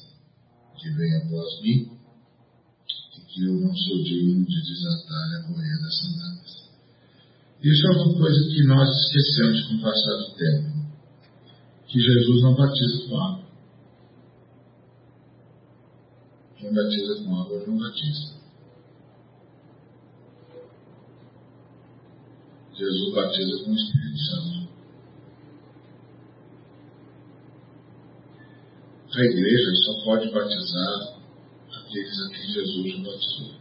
que 0.77 0.89
vem 0.91 1.17
após 1.17 1.61
mim 1.61 1.97
e 3.17 3.21
que 3.21 3.43
eu 3.43 3.53
não 3.53 3.75
sou 3.75 4.03
digno 4.03 4.45
de 4.45 4.61
desatar 4.61 5.39
a 5.39 5.43
correia 5.47 5.77
das 5.81 5.97
sandálias. 5.97 6.69
Isso 7.63 7.87
é 7.87 7.91
uma 7.97 8.17
coisa 8.17 8.49
que 8.49 8.63
nós 8.63 8.89
esquecemos 8.89 9.67
com 9.67 9.75
o 9.75 9.81
passar 9.81 10.17
do 10.17 10.35
tempo, 10.35 10.87
que 11.87 11.99
Jesus 11.99 12.43
não 12.43 12.55
batiza 12.55 13.07
com 13.07 13.17
água. 13.17 13.47
Quem 16.57 16.73
batiza 16.73 17.23
com 17.23 17.35
água 17.35 17.63
João 17.65 17.77
Batista. 17.77 18.37
Jesus 22.75 23.15
batiza 23.15 23.63
com 23.63 23.71
o 23.71 23.75
Espírito 23.75 24.19
Santo. 24.19 24.66
A 29.17 29.19
igreja 29.19 29.75
só 29.83 30.03
pode 30.05 30.31
batizar 30.31 31.17
aqueles 31.75 32.21
a 32.21 32.29
quem 32.29 32.53
Jesus 32.53 33.03
batizou. 33.03 33.51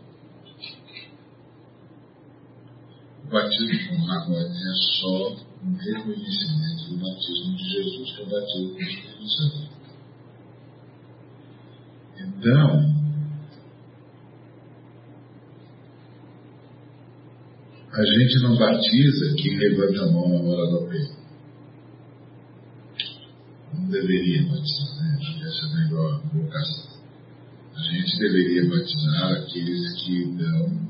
O 3.25 3.29
batismo 3.31 3.89
com 3.89 4.13
água 4.13 4.39
é 4.39 4.75
só 5.01 5.33
um 5.65 5.75
reconhecimento 5.79 6.91
do 6.91 6.97
batismo 6.99 7.57
de 7.57 7.71
Jesus, 7.71 8.13
que 8.13 8.21
é 8.21 8.25
o 8.25 8.29
batismo 8.29 8.75
o 8.75 8.83
Espírito 8.83 9.29
Santo. 9.31 9.71
Então, 12.19 12.95
a 17.95 18.05
gente 18.05 18.43
não 18.43 18.57
batiza 18.59 19.35
quem 19.37 19.57
levanta 19.57 20.03
a 20.03 20.13
mão 20.13 20.29
na 20.29 20.51
hora 20.51 20.71
do 20.71 20.87
peito 20.91 21.26
deveria 23.87 24.49
batizar, 24.49 25.03
né? 25.03 25.19
Acho 25.19 25.39
que 25.39 25.45
essa 25.45 25.61
é 25.61 25.71
a 25.71 25.75
melhor 25.75 26.23
colocação. 26.31 26.87
A 27.75 27.83
gente 27.83 28.19
deveria 28.19 28.69
batizar 28.69 29.33
aqueles 29.33 30.03
que 30.03 30.25
dão 30.37 30.89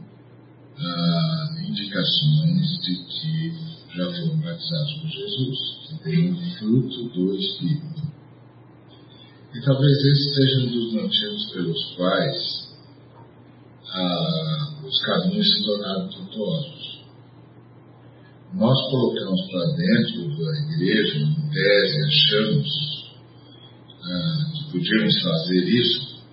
ah, 0.79 1.57
indicações 1.67 2.79
de 2.83 2.97
que 3.05 3.77
já 3.97 4.13
foram 4.13 4.37
batizados 4.39 4.93
por 4.95 5.09
Jesus, 5.09 5.59
que 5.89 5.95
têm 6.05 6.33
o 6.33 6.59
fruto 6.59 7.05
do 7.09 7.35
Espírito. 7.37 8.03
E 9.55 9.61
talvez 9.63 10.05
esse 10.05 10.35
seja 10.35 10.59
um 10.61 10.69
dos 10.69 10.93
motivos 10.93 11.53
pelos 11.53 11.95
quais 11.97 12.69
ah, 13.95 14.75
os 14.85 15.01
caminhos 15.03 15.49
se 15.49 15.65
tornaram 15.65 16.09
tortuosos. 16.09 16.76
Nós 18.57 18.91
colocamos 18.91 19.51
para 19.51 19.67
dentro 19.77 20.29
da 20.39 20.59
igreja, 20.61 21.19
em 21.19 21.51
tese, 21.51 22.07
achamos 22.07 22.67
ah, 24.03 24.51
que 24.55 24.73
podíamos 24.73 25.23
fazer 25.23 25.63
isso, 25.63 26.25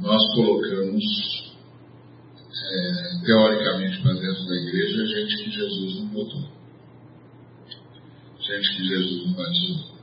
nós 0.00 0.34
colocamos 0.34 1.04
é, 2.72 3.26
teoricamente 3.26 4.00
para 4.00 4.14
dentro 4.14 4.46
da 4.46 4.54
igreja 4.54 5.06
gente 5.06 5.44
que 5.44 5.50
Jesus 5.50 6.00
não 6.00 6.06
botou. 6.06 6.48
Gente 8.40 8.76
que 8.76 8.88
Jesus 8.88 9.26
não 9.26 9.32
batizou. 9.34 9.96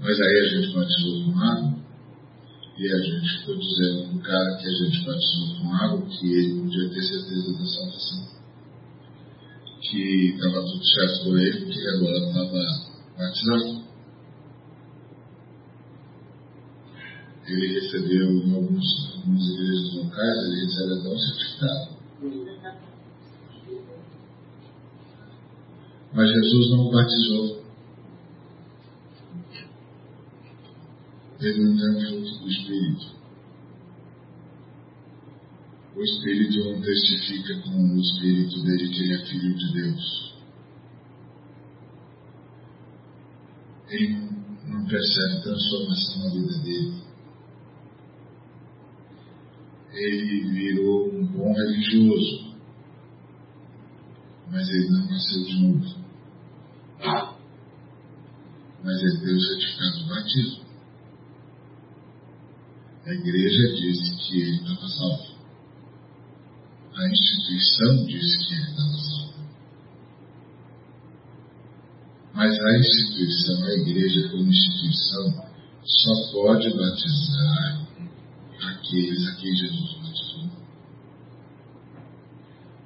Mas 0.00 0.20
aí 0.20 0.40
a 0.40 0.48
gente 0.48 0.74
batizou 0.74 1.24
com 1.24 1.38
água 1.38 1.83
e 2.76 2.92
a 2.92 2.98
gente 2.98 3.38
ficou 3.38 3.56
dizendo 3.56 4.08
pro 4.08 4.18
cara 4.20 4.56
que 4.56 4.66
a 4.66 4.72
gente 4.72 5.04
batizou 5.04 5.60
com 5.60 5.74
água 5.74 6.06
que 6.06 6.26
ele 6.26 6.60
podia 6.60 6.88
ter 6.90 7.02
certeza 7.02 7.52
da 7.52 7.66
salvação. 7.66 8.34
Que 9.80 10.34
estava 10.34 10.60
tudo 10.64 10.84
certo 10.84 11.24
por 11.24 11.38
ele, 11.38 11.66
porque 11.66 11.88
agora 11.88 12.18
estava 12.18 12.94
batizado. 13.16 13.84
Ele 17.46 17.74
recebeu 17.74 18.30
em 18.30 18.54
alguns, 18.54 19.14
algumas 19.16 19.48
igrejas 19.50 19.94
locais, 19.94 20.38
ele 20.44 20.64
recebe 20.64 20.92
até 20.94 21.08
um 21.08 21.18
certificado. 21.18 21.94
Mas 26.12 26.30
Jesus 26.30 26.70
não 26.70 26.86
o 26.86 26.90
batizou. 26.90 27.63
Tem 31.44 31.60
o 31.60 31.74
do 31.74 32.48
Espírito. 32.48 33.14
O 35.94 36.02
Espírito 36.02 36.64
não 36.64 36.80
testifica 36.80 37.60
com 37.60 37.94
o 37.94 38.00
Espírito 38.00 38.62
dele 38.62 38.88
que 38.88 39.02
ele 39.02 39.12
é 39.12 39.26
filho 39.26 39.54
de 39.54 39.72
Deus. 39.74 40.34
Ele 43.90 44.30
não 44.68 44.86
percebe 44.86 45.42
transformação 45.42 46.24
na 46.24 46.30
vida 46.30 46.58
dele. 46.62 47.02
Ele 49.92 50.50
virou 50.50 51.12
um 51.12 51.26
bom 51.26 51.52
religioso, 51.52 52.56
mas 54.50 54.66
ele 54.70 54.88
não 54.88 55.10
nasceu 55.10 55.44
de 55.44 55.62
novo. 55.62 56.04
Mas 58.82 59.02
ele 59.02 59.18
deu 59.18 59.36
o 59.36 59.40
certificado 59.40 59.98
de 59.98 60.08
batismo. 60.08 60.63
A 63.06 63.12
igreja 63.12 63.74
disse 63.74 64.16
que 64.16 64.40
ele 64.40 64.56
estava 64.56 64.88
salvo. 64.88 65.34
A 66.94 67.08
instituição 67.08 68.06
disse 68.06 68.38
que 68.38 68.54
ele 68.54 68.62
estava 68.62 68.98
salvo. 68.98 69.34
Mas 72.32 72.58
a 72.58 72.78
instituição, 72.78 73.64
a 73.64 73.72
igreja 73.74 74.28
como 74.30 74.48
instituição, 74.48 75.44
só 75.84 76.32
pode 76.32 76.70
batizar 76.70 77.86
aqueles 78.62 79.28
a 79.28 79.34
quem 79.36 79.54
Jesus 79.54 79.94
batizou. 79.98 80.50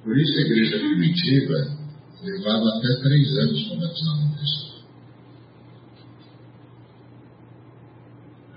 Por 0.03 0.17
isso 0.17 0.37
a 0.37 0.41
igreja 0.41 0.79
primitiva 0.79 1.77
levava 2.23 2.77
até 2.77 3.01
três 3.03 3.37
anos 3.37 3.63
para 3.69 3.77
batizar 3.77 4.17
uma 4.17 4.37
pessoa. 4.37 4.68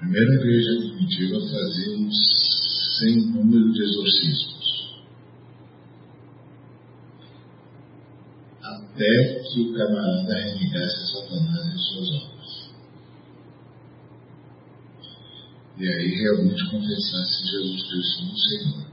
Primeira 0.03 0.35
igreja 0.35 0.79
primitiva 0.81 1.41
fazia 1.41 1.97
um 1.97 2.11
sem 2.99 3.17
número 3.31 3.73
de 3.73 3.83
exorcismos. 3.85 5.03
Até 8.61 9.43
que 9.45 9.61
o 9.61 9.75
camarada 9.75 10.35
renegasse 10.35 11.13
Satanás 11.13 11.67
em 11.67 11.79
suas 11.79 12.09
obras. 12.11 12.73
E 15.79 15.89
aí 15.89 16.15
realmente 16.21 16.71
confessasse 16.71 17.47
Jesus 17.47 17.89
Cristo 17.89 18.19
como 18.19 18.39
Senhor. 18.39 18.93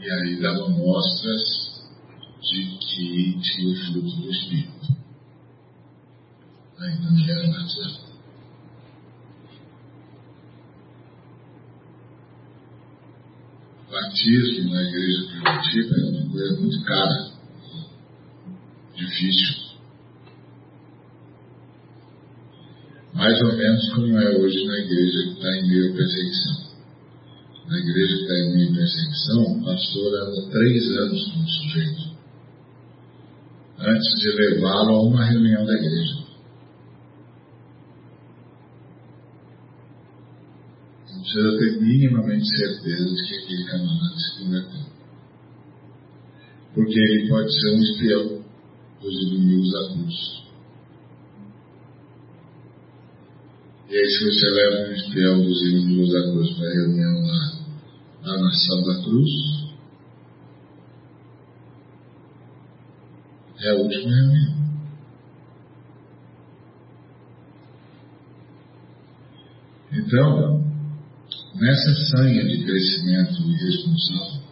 E 0.00 0.10
aí 0.10 0.40
dava 0.40 0.68
mostras 0.70 1.42
de 2.42 2.78
que 2.78 3.40
tinha 3.40 3.72
o 3.72 3.76
fruto 3.76 4.16
do 4.16 4.30
Espírito. 4.30 4.98
Ainda 6.78 7.10
não 7.10 7.24
era 7.28 7.48
batizado. 7.48 8.07
Batismo 13.90 14.72
na 14.72 14.82
igreja 14.82 15.26
primitiva 15.28 15.94
é 15.96 16.04
uma 16.10 16.30
coisa 16.30 16.60
muito 16.60 16.84
cara, 16.84 17.30
difícil. 18.96 19.68
Mais 23.14 23.40
ou 23.42 23.56
menos 23.56 23.92
como 23.94 24.18
é 24.18 24.36
hoje 24.36 24.64
na 24.66 24.78
igreja 24.78 25.22
que 25.24 25.32
está 25.32 25.56
em 25.56 25.68
meio 25.68 25.92
à 25.92 25.96
perseguição. 25.96 26.68
Na 27.68 27.78
igreja 27.78 28.16
que 28.16 28.22
está 28.22 28.34
em 28.34 28.54
meio 28.54 28.70
à 28.70 28.74
perseguição, 28.76 29.42
o 29.42 29.64
pastor 29.64 30.14
anda 30.14 30.50
três 30.50 30.90
anos 30.98 31.32
com 31.32 31.40
o 31.40 31.48
sujeito 31.48 32.08
antes 33.80 34.20
de 34.20 34.30
levá-lo 34.32 34.94
a 34.94 35.02
uma 35.02 35.24
reunião 35.24 35.64
da 35.64 35.72
igreja. 35.72 36.17
Precisa 41.28 41.58
ter 41.58 41.80
minimamente 41.80 42.56
certeza 42.56 43.04
de 43.04 43.22
que 43.22 43.34
aquele 43.34 43.64
camarada 43.64 44.16
se 44.16 44.38
converteu. 44.38 44.88
Porque 46.74 46.98
ele 46.98 47.28
pode 47.28 47.60
ser 47.60 47.74
um 47.74 47.82
espião 47.82 48.44
dos 49.02 49.22
inimigos 49.22 49.72
da 49.72 49.94
cruz. 49.94 50.48
E 53.90 53.96
aí, 53.96 54.06
se 54.06 54.24
você 54.24 54.50
leva 54.50 54.88
um 54.88 54.92
espião 54.92 55.42
dos 55.42 55.62
inimigos 55.62 56.12
da 56.12 56.22
cruz 56.30 56.56
para 56.56 56.68
a 56.68 56.72
reunião 56.72 57.20
lá 57.20 57.58
na 58.22 58.42
nação 58.42 58.82
da 58.82 59.02
cruz, 59.02 59.30
é 63.60 63.70
a 63.70 63.74
última 63.74 64.14
reunião. 64.14 64.58
Então, 69.90 70.67
nessa 71.54 71.94
sanha 72.10 72.44
de 72.44 72.64
crescimento 72.64 73.42
irresponsável, 73.42 74.42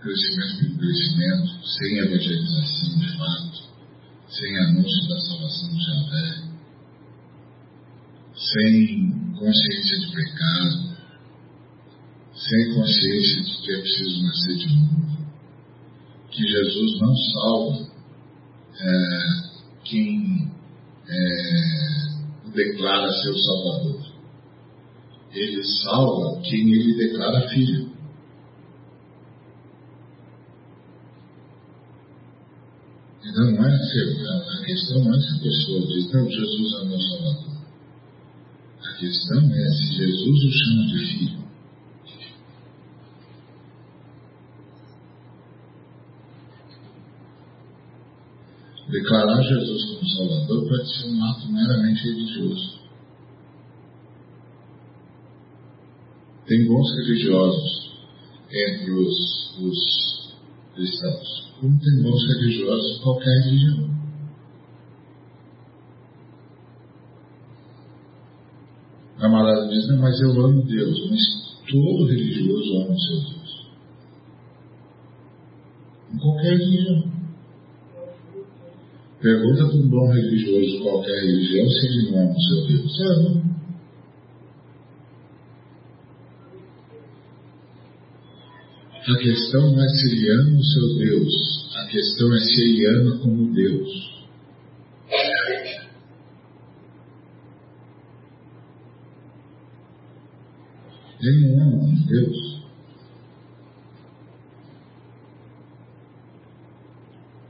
crescimento 0.00 0.58
pelo 0.58 0.78
crescimento, 0.78 1.66
sem 1.66 1.98
evangelização 1.98 2.98
de 2.98 3.18
fato, 3.18 3.64
sem 4.28 4.58
anúncio 4.58 5.08
da 5.08 5.20
salvação 5.20 5.74
de 5.74 5.84
Javé, 5.84 6.44
sem 8.34 9.10
consciência 9.38 9.98
de 10.00 10.14
pecado, 10.14 10.96
sem 12.34 12.74
consciência 12.74 13.42
de 13.42 13.62
que 13.62 13.72
é 13.72 13.80
preciso 13.80 14.22
nascer 14.22 14.56
de 14.56 14.76
novo, 14.76 15.04
que 16.30 16.42
Jesus 16.42 17.00
não 17.00 17.16
salva 17.16 17.94
é, 18.80 19.18
quem 19.84 20.52
é, 21.08 22.50
declara 22.52 23.12
seu 23.12 23.38
Salvador 23.38 24.13
ele 25.34 25.64
salva 25.64 26.40
quem 26.42 26.72
ele 26.72 26.94
declara 26.96 27.48
filho. 27.48 27.92
Então 33.24 33.50
não 33.50 33.64
é 33.64 33.74
a 33.74 34.64
questão 34.64 35.02
não 35.02 35.14
é 35.14 35.20
se 35.20 35.34
a 35.34 35.42
pessoa 35.42 35.86
diz, 35.88 36.12
não, 36.12 36.30
Jesus 36.30 36.74
é 36.80 36.84
meu 36.84 37.00
Salvador. 37.00 37.54
A 38.84 38.92
questão 38.96 39.50
é 39.50 39.68
se 39.70 39.94
Jesus 39.94 40.44
o 40.44 40.50
chama 40.52 40.86
de 40.86 40.98
filho. 41.06 41.44
Declarar 48.88 49.42
Jesus 49.42 49.84
como 49.84 50.08
Salvador 50.08 50.68
pode 50.68 50.94
ser 50.94 51.08
um 51.08 51.24
ato 51.24 51.50
meramente 51.50 52.02
religioso. 52.04 52.83
Tem 56.46 56.66
bons 56.66 56.94
religiosos 56.96 57.94
entre 58.52 58.90
os, 58.90 59.58
os 59.60 60.34
cristãos, 60.74 61.52
como 61.60 61.78
tem 61.80 62.02
bons 62.02 62.26
religiosos 62.26 62.98
em 62.98 63.02
qualquer 63.02 63.44
religião. 63.44 63.94
A 69.16 69.20
camarada 69.22 69.68
diz, 69.68 69.88
não, 69.88 69.98
mas 69.98 70.20
eu 70.20 70.30
amo 70.44 70.62
Deus, 70.64 71.10
mas 71.10 71.20
todo 71.70 72.06
religioso 72.06 72.76
ama 72.76 72.94
o 72.94 73.00
seu 73.00 73.16
Deus. 73.20 73.70
Em 76.12 76.18
qualquer 76.18 76.58
religião. 76.58 77.14
Pergunta 79.20 79.66
para 79.66 79.76
um 79.76 79.88
bom 79.88 80.12
religioso 80.12 80.66
de 80.66 80.82
qualquer 80.82 81.24
religião 81.24 81.70
se 81.70 81.86
ele 81.86 82.10
não 82.10 82.18
ama 82.18 82.34
o 82.36 82.40
seu 82.40 82.66
Deus. 82.66 83.00
Ama. 83.00 83.53
A 89.06 89.18
questão 89.18 89.70
não 89.70 89.84
é 89.84 89.88
se 89.88 90.06
ele 90.12 90.30
ama 90.30 90.58
o 90.58 90.64
seu 90.64 90.96
Deus, 90.96 91.76
a 91.76 91.86
questão 91.88 92.34
é 92.34 92.38
se 92.38 92.60
ele 92.62 92.86
ama 92.86 93.18
como 93.18 93.52
Deus. 93.52 94.14
Ele 101.20 101.48
não 101.48 101.62
ama 101.62 101.78
como 101.80 102.06
Deus. 102.06 102.62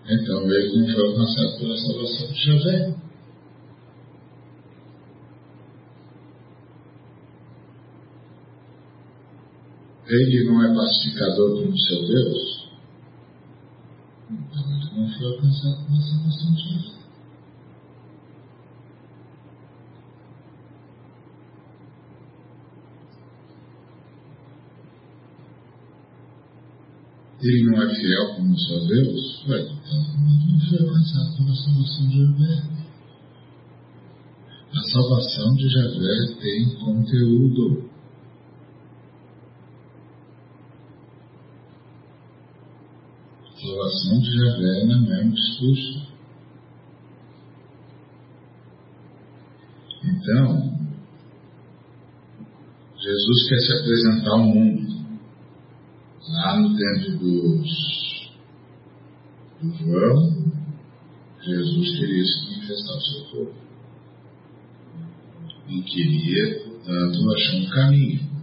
Então 0.07 0.53
eles 0.53 0.77
não 0.77 0.93
foram 0.93 1.15
passados 1.15 1.59
pela 1.61 1.77
salvação 1.79 2.33
de 2.33 2.45
Javé. 2.45 3.04
Ele 10.07 10.45
não 10.45 10.63
é 10.63 10.75
pacificador 10.75 11.63
como 11.63 11.79
seu 11.79 12.07
Deus. 12.07 12.69
Então 14.31 14.63
ele 14.71 15.01
não 15.01 15.19
foi 15.19 15.27
alcançado 15.27 15.87
pela 15.87 16.01
salvação 16.01 16.55
de 16.55 16.63
Javé. 16.63 16.95
ele 27.45 27.65
não 27.65 27.83
é 27.83 27.95
fiel 27.95 28.35
como 28.37 28.59
seu 28.59 28.87
Deus, 28.87 29.45
ué, 29.49 29.61
então 29.61 30.03
não 30.19 30.61
foi 30.61 30.79
alcançado 30.79 31.37
pela 31.37 31.55
salvação 31.55 32.09
de 32.09 32.17
Javé. 32.17 32.75
A 34.73 34.83
salvação 34.93 35.55
de 35.55 35.69
Javé 35.69 36.35
tem 36.41 36.75
conteúdo. 36.77 37.91
A 43.65 43.91
salvação 44.15 44.21
de 44.21 44.39
Javé 44.39 44.85
não 44.85 45.13
é 45.13 45.25
um 45.25 45.31
discurso. 45.31 46.15
Então, 50.05 50.75
Jesus 52.99 53.49
quer 53.49 53.59
se 53.59 53.73
apresentar 53.73 54.31
ao 54.31 54.45
mundo 54.45 54.95
lá 56.29 56.61
no 56.61 56.77
tempo 56.77 57.19
dos, 57.19 58.31
do 59.61 59.75
João, 59.77 60.53
Jesus 61.43 61.99
queria 61.99 62.25
se 62.25 62.45
manifestar 62.45 62.95
ao 62.95 63.01
seu 63.01 63.25
povo. 63.31 63.55
E 65.69 65.83
queria, 65.83 66.65
portanto, 66.65 67.31
achar 67.31 67.57
um 67.57 67.71
caminho. 67.71 68.35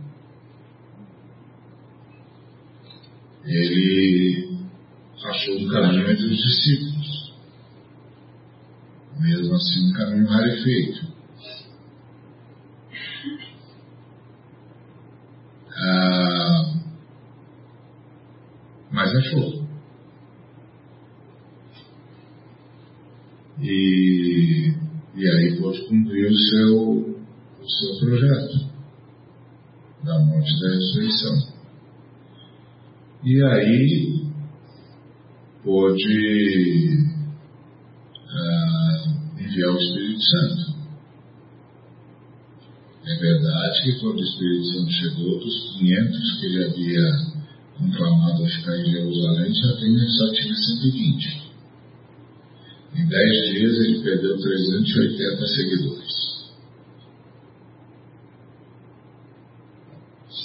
Ele 3.44 4.52
achou 5.24 5.56
um 5.58 5.68
caminho 5.68 6.12
entre 6.12 6.26
os 6.26 6.38
discípulos. 6.38 7.34
Mesmo 9.20 9.54
assim, 9.56 9.90
um 9.90 9.94
caminho 9.94 10.28
rarefeito. 10.28 11.12
mas 18.92 19.16
achou. 19.16 19.68
E, 23.60 24.74
e 25.16 25.28
aí 25.28 25.58
pôde 25.60 25.88
cumprir 25.88 26.30
o 26.30 26.38
seu, 26.38 27.18
o 27.62 27.70
seu 27.70 28.00
projeto 28.00 28.70
da 30.04 30.20
morte 30.20 30.60
da 30.62 30.70
ressurreição. 30.70 31.54
E 33.24 33.44
aí 33.44 34.21
pôde 35.64 36.98
ah, 38.30 39.04
enviar 39.40 39.72
o 39.72 39.78
Espírito 39.78 40.24
Santo. 40.24 40.82
É 43.06 43.16
verdade 43.20 43.82
que 43.84 44.00
quando 44.00 44.20
o 44.20 44.24
Espírito 44.24 44.66
Santo 44.66 44.92
chegou, 44.92 45.40
dos 45.40 45.78
500 45.78 46.40
que 46.40 46.46
ele 46.46 46.64
havia 46.64 47.32
conclamado 47.78 48.44
a 48.44 48.48
ficar 48.48 48.78
em 48.78 48.92
Jerusalém, 48.92 49.54
já 49.54 49.78
tinha, 49.78 50.08
só 50.08 50.34
tinha 50.34 50.54
120. 50.54 51.52
Em 52.94 53.08
10 53.08 53.54
dias 53.54 53.78
ele 53.78 54.04
perdeu 54.04 54.38
380 54.38 55.48
seguidores. 55.48 56.12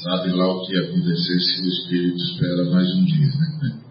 Sabe 0.03 0.31
lá 0.31 0.49
o 0.49 0.65
que 0.65 0.73
ia 0.75 0.83
acontecer 0.83 1.41
se 1.41 1.63
o 1.63 1.69
Espírito 1.69 2.17
espera 2.17 2.65
mais 2.71 2.95
um 2.95 3.05
dia, 3.05 3.27
né? 3.27 3.86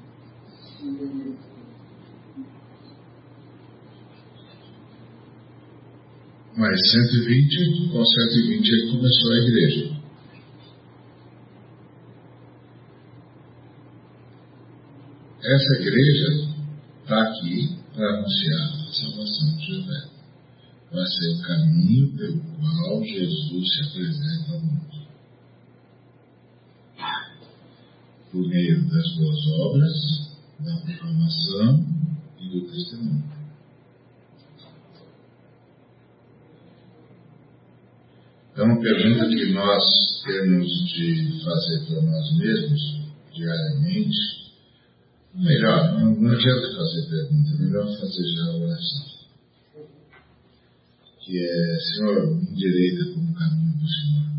Mas 6.66 6.82
120, 6.93 7.89
com 7.91 8.03
120 8.03 8.70
ele 8.70 8.91
começou 8.91 9.32
a 9.32 9.38
igreja. 9.38 10.01
Essa 15.43 15.74
igreja 15.80 16.49
está 17.03 17.22
aqui 17.22 17.78
para 17.93 18.18
anunciar 18.18 18.61
a 18.63 18.91
salvação 18.91 19.57
de 19.57 19.76
José. 19.76 20.09
Vai 20.91 21.05
ser 21.05 21.34
o 21.34 21.41
caminho 21.43 22.18
pelo 22.18 22.39
qual 22.39 23.03
Jesus 23.03 23.74
se 23.76 23.82
apresenta 23.84 24.53
ao 24.53 24.59
mundo. 24.59 25.07
Por 28.32 28.47
meio 28.47 28.89
das 28.89 29.16
boas 29.18 29.47
obras, 29.59 30.32
da 30.61 30.76
proclamação 30.78 31.86
e 32.39 32.49
do 32.49 32.61
testemunho. 32.72 33.45
Então, 38.56 38.68
uma 38.68 38.80
pergunta 38.80 39.28
que 39.28 39.51
nós 39.51 39.84
temos 40.24 40.66
de 40.88 41.43
fazer 41.43 41.86
para 41.88 42.01
nós 42.01 42.38
mesmos 42.38 42.82
diariamente 43.36 44.45
Melhor, 45.36 45.99
não, 45.99 46.16
não 46.16 46.32
adianta 46.32 46.78
fazer 46.78 47.10
pergunta, 47.10 47.49
é 47.49 47.58
melhor 47.58 47.86
fazer 47.99 48.24
já 48.24 48.45
a 48.45 48.56
oração. 48.56 49.06
Que 51.20 51.38
é, 51.38 51.80
Senhor, 51.80 52.38
me 52.38 52.51
endireita 52.51 53.14
como 53.14 53.34
caminho 53.34 53.78
do 53.78 53.86
Senhor. 53.86 54.32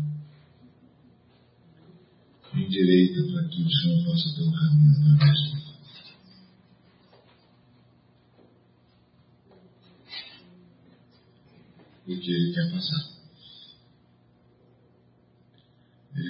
Me 2.55 2.65
endireita 2.65 3.31
para 3.31 3.47
que 3.47 3.61
o 3.61 3.69
Senhor 3.69 4.05
possa 4.05 4.35
ter 4.35 4.41
um 4.41 4.51
caminho 4.51 4.93
de 4.93 4.99
mim. 5.01 5.17
Porque 12.05 12.31
Ele 12.31 12.53
quer 12.55 12.71
passar. 12.71 13.16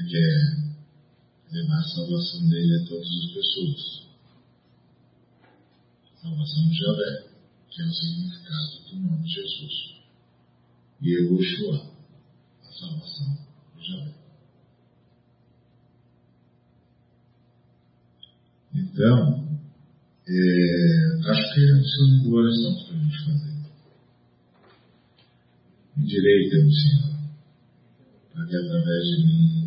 Ele 0.08 0.10
quer 0.10 1.52
levar 1.52 1.80
a 1.80 1.84
salvação 1.84 2.48
dele 2.48 2.76
a 2.76 2.86
todas 2.88 3.08
as 3.08 3.32
pessoas 3.34 4.08
salvação 6.22 6.70
de 6.70 6.78
Javé, 6.78 7.28
que 7.70 7.82
é 7.82 7.86
o 7.86 7.92
significado 7.92 8.84
do 8.90 9.00
nome 9.00 9.24
de 9.24 9.30
Jesus. 9.30 9.98
E 11.02 11.10
Yehoshua, 11.10 11.92
a 12.64 12.72
salvação 12.72 13.38
de 13.78 13.88
Javé. 13.88 14.14
Então, 18.74 19.60
é, 20.28 21.30
acho 21.30 21.54
que 21.54 21.60
é 21.60 21.74
uma 21.74 22.24
boa 22.24 22.44
oração 22.44 22.86
para 22.86 22.96
a 22.96 23.04
gente 23.04 23.26
fazer. 23.26 23.58
Endireita-me, 25.98 26.74
Senhor, 26.74 27.16
para 28.34 28.48
que 28.48 28.56
através 28.56 29.04
de 29.06 29.26
mim 29.26 29.67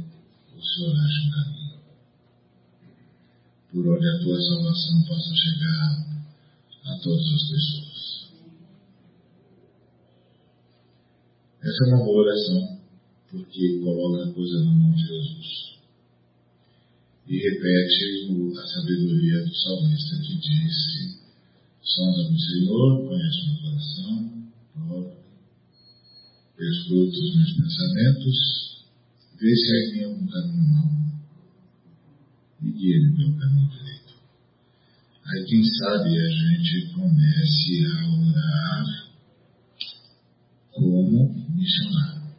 o 0.60 0.64
Senhor 0.64 0.94
ache 0.94 1.26
um 1.26 1.30
caminho 1.30 1.70
por 3.72 3.86
onde 3.86 4.08
a 4.08 4.18
tua 4.18 4.40
salvação 4.42 5.02
possa 5.06 5.34
chegar 5.34 6.10
a 6.86 6.98
todas 6.98 7.34
as 7.34 7.50
pessoas. 7.50 8.30
Essa 11.62 11.84
é 11.84 11.88
uma 11.88 12.04
boa 12.04 12.24
oração, 12.24 12.80
porque 13.30 13.78
coloca 13.78 14.28
a 14.28 14.32
coisa 14.32 14.64
na 14.64 14.70
mão 14.72 14.90
de 14.92 15.06
Jesus. 15.06 15.78
E 17.28 17.36
repete 17.36 18.58
a 18.58 18.66
sabedoria 18.66 19.44
do 19.44 19.54
salmista 19.54 20.16
que 20.18 20.36
disse: 20.36 21.20
Sonda-me, 21.80 22.40
Senhor, 22.40 23.06
conhece 23.06 23.46
meu 23.46 23.62
coração, 23.62 24.50
prova, 24.74 25.16
escuta 26.58 27.18
os 27.18 27.36
meus 27.36 27.52
pensamentos, 27.52 28.69
vê 29.40 29.56
se 29.56 29.72
há 29.72 29.78
em 29.78 29.92
mim 29.92 30.04
algum 30.04 30.26
caminho 30.26 30.68
mau 30.68 30.90
e 32.62 32.72
guia-me 32.72 33.16
pelo 33.16 33.38
caminho 33.38 33.70
direito. 33.70 34.14
Aí 35.24 35.44
quem 35.46 35.64
sabe 35.64 36.20
a 36.20 36.28
gente 36.28 36.92
comece 36.92 37.86
a 37.86 38.08
orar 38.18 39.10
como 40.72 41.34
missionário. 41.54 42.30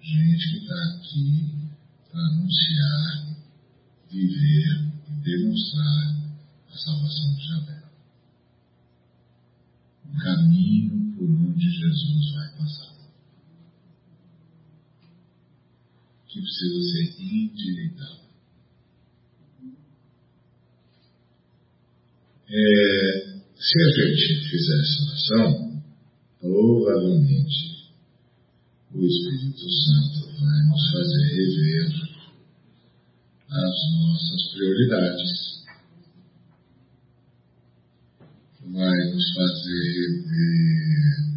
Gente 0.00 0.50
que 0.50 0.58
está 0.58 0.74
aqui 0.74 1.54
para 2.10 2.20
anunciar, 2.20 3.36
viver 4.10 4.92
e 5.08 5.12
demonstrar 5.22 6.16
a 6.72 6.76
salvação 6.76 7.34
de 7.36 7.46
Javé. 7.46 7.82
O 10.06 10.18
caminho 10.18 11.16
por 11.16 11.30
onde 11.30 11.70
Jesus 11.70 12.32
vai 12.34 12.56
passar. 12.56 12.95
Que 16.36 16.42
precisa 16.42 16.80
ser 16.82 17.22
endireitado. 17.22 18.26
É, 22.48 23.40
se 23.58 23.82
a 23.82 23.88
gente 23.90 24.50
fizer 24.50 24.80
essa 24.80 25.02
oração, 25.04 25.82
provavelmente 26.40 27.90
o 28.94 29.04
Espírito 29.04 29.68
Santo 29.70 30.26
vai 30.40 30.62
nos 30.68 30.92
fazer 30.92 31.24
rever 31.34 31.88
as 33.48 33.76
nossas 33.94 34.52
prioridades, 34.52 35.64
vai 38.60 39.10
nos 39.10 39.34
fazer 39.34 39.82
rever 39.92 41.36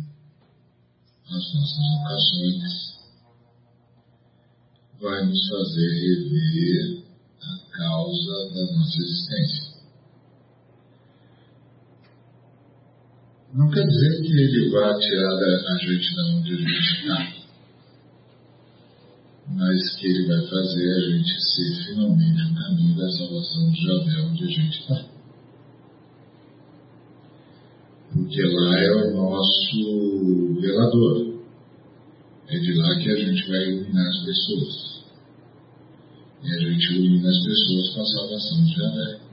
as 1.26 1.54
nossas 1.54 1.90
vocações, 1.94 2.89
vai 5.02 5.26
nos 5.26 5.48
fazer 5.48 5.90
rever 5.90 7.04
a 7.42 7.78
causa 7.78 8.50
da 8.54 8.78
nossa 8.78 8.98
existência. 9.02 9.70
Não 13.54 13.70
quer 13.72 13.86
dizer 13.86 14.22
que 14.22 14.32
ele 14.32 14.70
vá 14.70 14.94
tirar 15.00 15.74
a 15.74 15.78
gente 15.78 16.16
da 16.16 16.26
onde 16.36 16.54
a 16.54 16.58
gente 16.58 17.02
está, 17.02 17.34
mas 19.48 19.96
que 19.96 20.06
ele 20.06 20.28
vai 20.28 20.48
fazer 20.48 20.92
a 20.92 21.00
gente 21.10 21.42
ser 21.42 21.86
finalmente 21.86 22.44
o 22.44 22.56
caminho 22.56 22.96
da 22.96 23.10
salvação 23.10 23.72
de 23.72 23.82
Javé 23.82 24.22
onde 24.22 24.44
a 24.44 24.48
gente 24.48 24.80
está. 24.82 25.06
Porque 28.14 28.42
lá 28.44 28.80
é 28.80 28.92
o 28.92 29.14
nosso 29.16 30.62
velador. 30.62 31.39
É 32.50 32.58
de 32.58 32.74
lá 32.74 32.96
que 32.96 33.12
a 33.12 33.16
gente 33.16 33.48
vai 33.48 33.70
iluminar 33.70 34.08
as 34.08 34.26
pessoas. 34.26 35.04
E 36.44 36.54
a 36.54 36.60
gente 36.60 36.94
ilumina 36.94 37.30
as 37.30 37.44
pessoas 37.44 37.94
com 37.94 38.02
a 38.02 38.06
salvação 38.06 38.64
de 38.64 38.76
Javé 38.76 39.30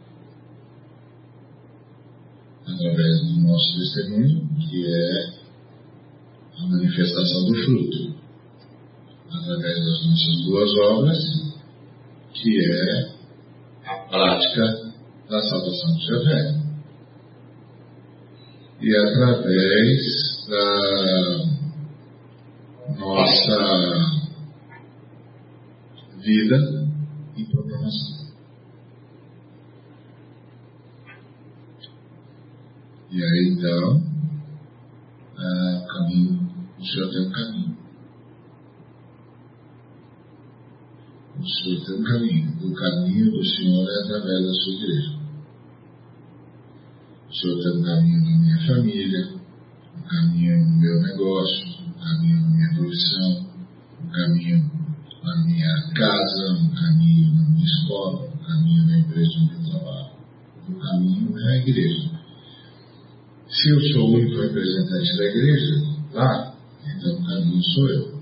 através 2.67 3.21
do 3.21 3.41
nosso 3.41 3.79
testemunho, 3.79 4.49
que 4.59 4.87
é 4.87 5.31
a 6.59 6.67
manifestação 6.67 7.45
do 7.47 7.55
fruto, 7.65 8.15
através 9.31 9.79
das 9.79 10.07
nossas 10.07 10.45
boas 10.47 10.71
obras, 10.91 11.19
que 12.35 12.73
é 12.73 13.17
a 13.87 13.97
prática 14.09 14.93
da 15.31 15.41
salvação 15.41 15.97
de 15.97 16.07
Javé. 16.07 16.61
E 18.83 18.95
através 18.95 20.47
da 20.49 21.56
nossa 22.99 24.27
vida 26.19 26.89
e 27.37 27.45
programação. 27.45 28.27
E 33.11 33.23
aí 33.23 33.49
então, 33.53 34.03
ah, 35.39 35.83
o 35.83 35.87
caminho, 35.87 36.49
o 36.79 36.85
Senhor 36.85 37.11
tem 37.11 37.27
um 37.27 37.33
caminho. 37.33 37.77
O 41.39 41.49
Senhor 41.49 41.87
tem 41.87 41.95
um 41.95 42.05
caminho. 42.05 42.57
O 42.63 42.75
caminho 42.75 43.31
do 43.31 43.45
Senhor 43.45 43.89
é 43.89 44.03
através 44.05 44.47
da 44.47 44.53
sua 44.53 44.73
igreja. 44.73 45.19
O 47.29 47.35
Senhor 47.35 47.63
tem 47.63 47.81
um 47.81 47.85
caminho 47.85 48.25
na 48.25 48.39
minha 48.39 48.67
família, 48.67 49.35
um 49.97 50.03
caminho 50.03 50.65
no 50.65 50.81
meu 50.81 51.03
negócio, 51.03 51.76
caminho 52.07 52.41
na 52.41 52.49
minha 52.51 52.75
profissão, 52.75 53.47
um 54.01 54.11
caminho 54.11 54.71
na 55.25 55.45
minha 55.45 55.93
casa, 55.95 56.53
um 56.53 56.75
caminho 56.75 57.35
na 57.35 57.51
minha 57.51 57.65
escola, 57.65 58.29
um 58.29 58.39
caminho 58.39 58.87
na 58.87 58.99
empresa 58.99 59.31
onde 59.41 59.55
eu 59.55 59.71
trabalho. 59.71 60.11
O 60.69 60.75
caminho 60.75 61.39
é 61.39 61.53
a 61.53 61.57
igreja. 61.57 62.11
Se 63.49 63.71
eu 63.71 63.81
sou 63.93 64.11
o 64.11 64.15
único 64.15 64.41
representante 64.41 65.17
da 65.17 65.25
igreja, 65.25 65.75
lá, 66.13 66.57
então 66.85 67.19
o 67.19 67.27
caminho 67.27 67.63
sou 67.73 67.89
eu. 67.89 68.17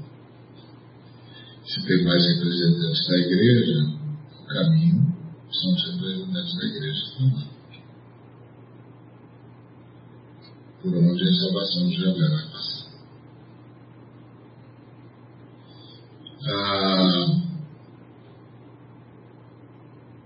Se 1.66 1.86
tem 1.86 2.04
mais 2.04 2.24
representantes 2.26 3.08
da 3.08 3.18
igreja, 3.18 3.80
o 4.40 4.46
caminho 4.46 5.14
são 5.50 5.74
os 5.74 5.92
representantes 5.92 6.56
da 6.56 6.66
igreja 6.66 7.02
também. 7.18 7.54
Por 10.82 10.94
onde 10.96 11.22
a 11.22 11.34
salvação 11.34 11.90
Javé 11.90 12.28
vai 12.28 12.50
passar. 12.50 12.83
Ah, 16.46 17.26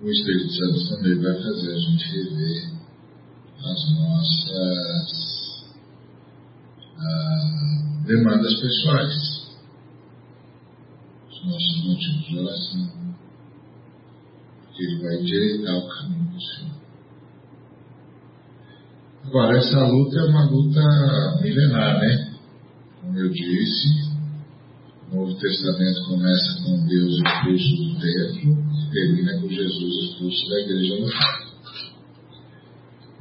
o 0.03 0.11
Espírito 0.11 0.51
Santo 0.53 0.89
também 0.89 1.23
vai 1.23 1.35
fazer 1.35 1.73
a 1.73 1.79
gente 1.79 2.05
rever 2.11 2.73
as 3.59 3.95
nossas 3.95 5.69
ah, 6.99 8.03
demandas 8.05 8.61
pessoais, 8.61 9.49
os 11.31 11.45
nossos 11.45 11.85
motivos 11.85 12.27
de 12.27 12.39
oração, 12.39 13.16
porque 14.64 14.83
Ele 14.83 15.03
vai 15.03 15.14
endireitar 15.21 15.77
o 15.77 15.89
caminho 15.89 16.33
do 16.33 16.41
Senhor. 16.41 16.79
Agora, 19.25 19.59
essa 19.59 19.87
luta 19.87 20.19
é 20.19 20.25
uma 20.25 20.51
luta 20.51 20.81
milenar, 21.43 22.01
né? 22.01 22.35
Como 23.01 23.19
eu 23.19 23.29
disse, 23.29 24.07
o 25.11 25.16
Novo 25.16 25.34
Testamento 25.38 26.04
começa 26.06 26.62
com 26.64 26.86
Deus 26.86 27.14
expulso 27.16 27.76
do 27.76 28.00
templo 28.00 28.59
e 28.74 28.90
termina 28.90 29.40
com 29.40 29.48
Jesus 29.48 30.04
expulso 30.04 30.48
da 30.50 30.61
igreja 30.61 30.94
local. 30.96 31.48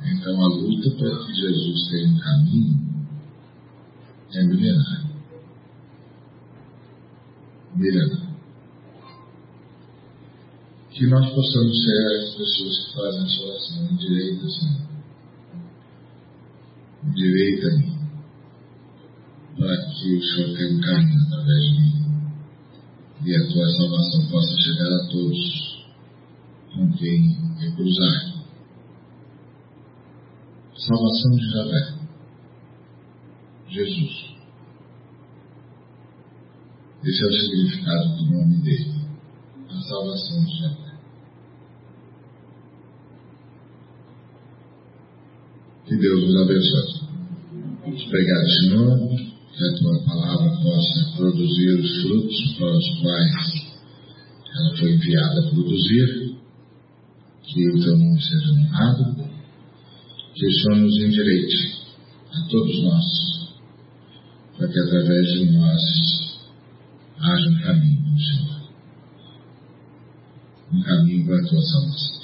Então 0.03 0.41
a 0.41 0.47
luta 0.47 0.91
para 0.91 1.25
que 1.25 1.33
Jesus 1.33 1.89
tenha 1.89 2.09
um 2.09 2.19
caminho 2.19 2.87
é 4.33 4.43
milenar. 4.43 5.11
Milenar. 7.75 8.27
Que 10.91 11.07
nós 11.07 11.29
possamos 11.29 11.83
ser 11.83 12.17
as 12.17 12.35
pessoas 12.35 12.85
que 12.85 12.93
fazem 12.95 13.23
essa 13.23 13.43
oração 13.43 13.95
direita, 13.95 14.49
Senhor. 14.49 14.87
Direita 17.13 17.67
a 17.67 17.77
mim. 17.77 17.87
Para 17.87 17.96
que 19.99 20.15
o 20.15 20.23
Senhor 20.23 20.49
um 20.49 20.81
caminho 20.81 21.23
através 21.27 21.63
de 21.63 21.71
mim. 21.71 21.97
E 23.25 23.35
a 23.35 23.47
tua 23.47 23.67
salvação 23.69 24.29
possa 24.29 24.55
chegar 24.61 24.93
a 24.93 25.07
todos 25.09 25.85
com 26.73 26.91
quem 26.93 27.37
é 27.61 27.71
cruzar 27.75 28.37
salvação 30.87 31.31
de 31.31 31.51
Javé. 31.51 31.97
Jesus. 33.69 34.37
Esse 37.03 37.23
é 37.23 37.27
o 37.27 37.31
significado 37.31 38.15
do 38.15 38.31
nome 38.31 38.57
dele. 38.63 38.95
A 39.69 39.81
salvação 39.81 40.45
de 40.45 40.59
Javé. 40.59 40.97
Que 45.85 45.97
Deus 45.97 46.23
nos 46.23 46.41
abençoe. 46.41 47.07
Obrigado, 47.85 48.49
Senhor, 48.61 49.36
que 49.57 49.63
a 49.63 49.73
tua 49.73 50.03
palavra 50.03 50.51
possa 50.61 51.17
produzir 51.17 51.79
os 51.79 52.01
frutos 52.03 52.55
para 52.59 52.77
os 52.77 53.01
quais 53.01 53.67
ela 54.55 54.77
foi 54.77 54.93
enviada 54.93 55.39
a 55.39 55.49
produzir. 55.49 56.37
Que 57.43 57.69
o 57.69 57.81
teu 57.81 57.97
nome 57.97 58.21
seja 58.21 58.51
honrado 58.51 59.15
que 60.35 60.45
o 60.45 60.53
Senhor 60.53 60.75
nos 60.77 60.97
endireite 60.99 61.77
a 62.31 62.41
todos 62.49 62.83
nós, 62.83 63.05
para 64.57 64.67
que 64.67 64.79
através 64.79 65.25
de 65.33 65.45
nós 65.45 65.81
haja 67.19 67.49
um 67.49 67.61
caminho 67.61 68.01
no 68.01 68.19
Senhor. 68.19 68.69
Um 70.73 70.81
caminho 70.83 71.25
para 71.25 71.39
a 71.39 71.47
tua 71.47 71.61
salvação. 71.61 72.17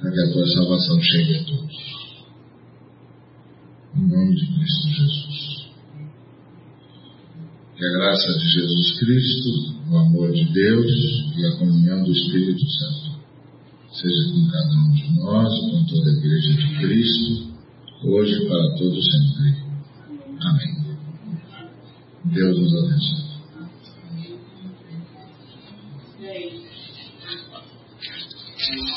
Para 0.00 0.10
que 0.10 0.20
a 0.20 0.32
tua 0.32 0.46
salvação 0.46 1.02
chegue 1.02 1.38
a 1.38 1.44
todos. 1.44 1.94
Em 3.96 4.08
nome 4.08 4.34
de 4.36 4.46
Cristo 4.46 4.88
Jesus. 4.88 5.23
A 7.84 7.92
graça 7.98 8.32
de 8.38 8.48
Jesus 8.48 8.98
Cristo, 8.98 9.74
o 9.90 9.96
amor 9.98 10.32
de 10.32 10.44
Deus 10.54 10.90
e 11.36 11.44
a 11.44 11.56
comunhão 11.58 12.02
do 12.02 12.12
Espírito 12.12 12.64
Santo 12.70 13.14
seja 13.92 14.32
com 14.32 14.50
cada 14.50 14.74
um 14.74 14.92
de 14.92 15.20
nós, 15.20 15.52
com 15.60 15.84
toda 15.84 16.10
a 16.10 16.14
Igreja 16.14 16.54
de 16.54 16.78
Cristo, 16.78 17.52
hoje 18.04 18.48
para 18.48 18.74
todos 18.78 19.04
sempre. 19.10 19.64
Amém. 20.40 20.98
Deus 22.24 22.58
nos 22.58 22.74
abençoe. 22.84 23.24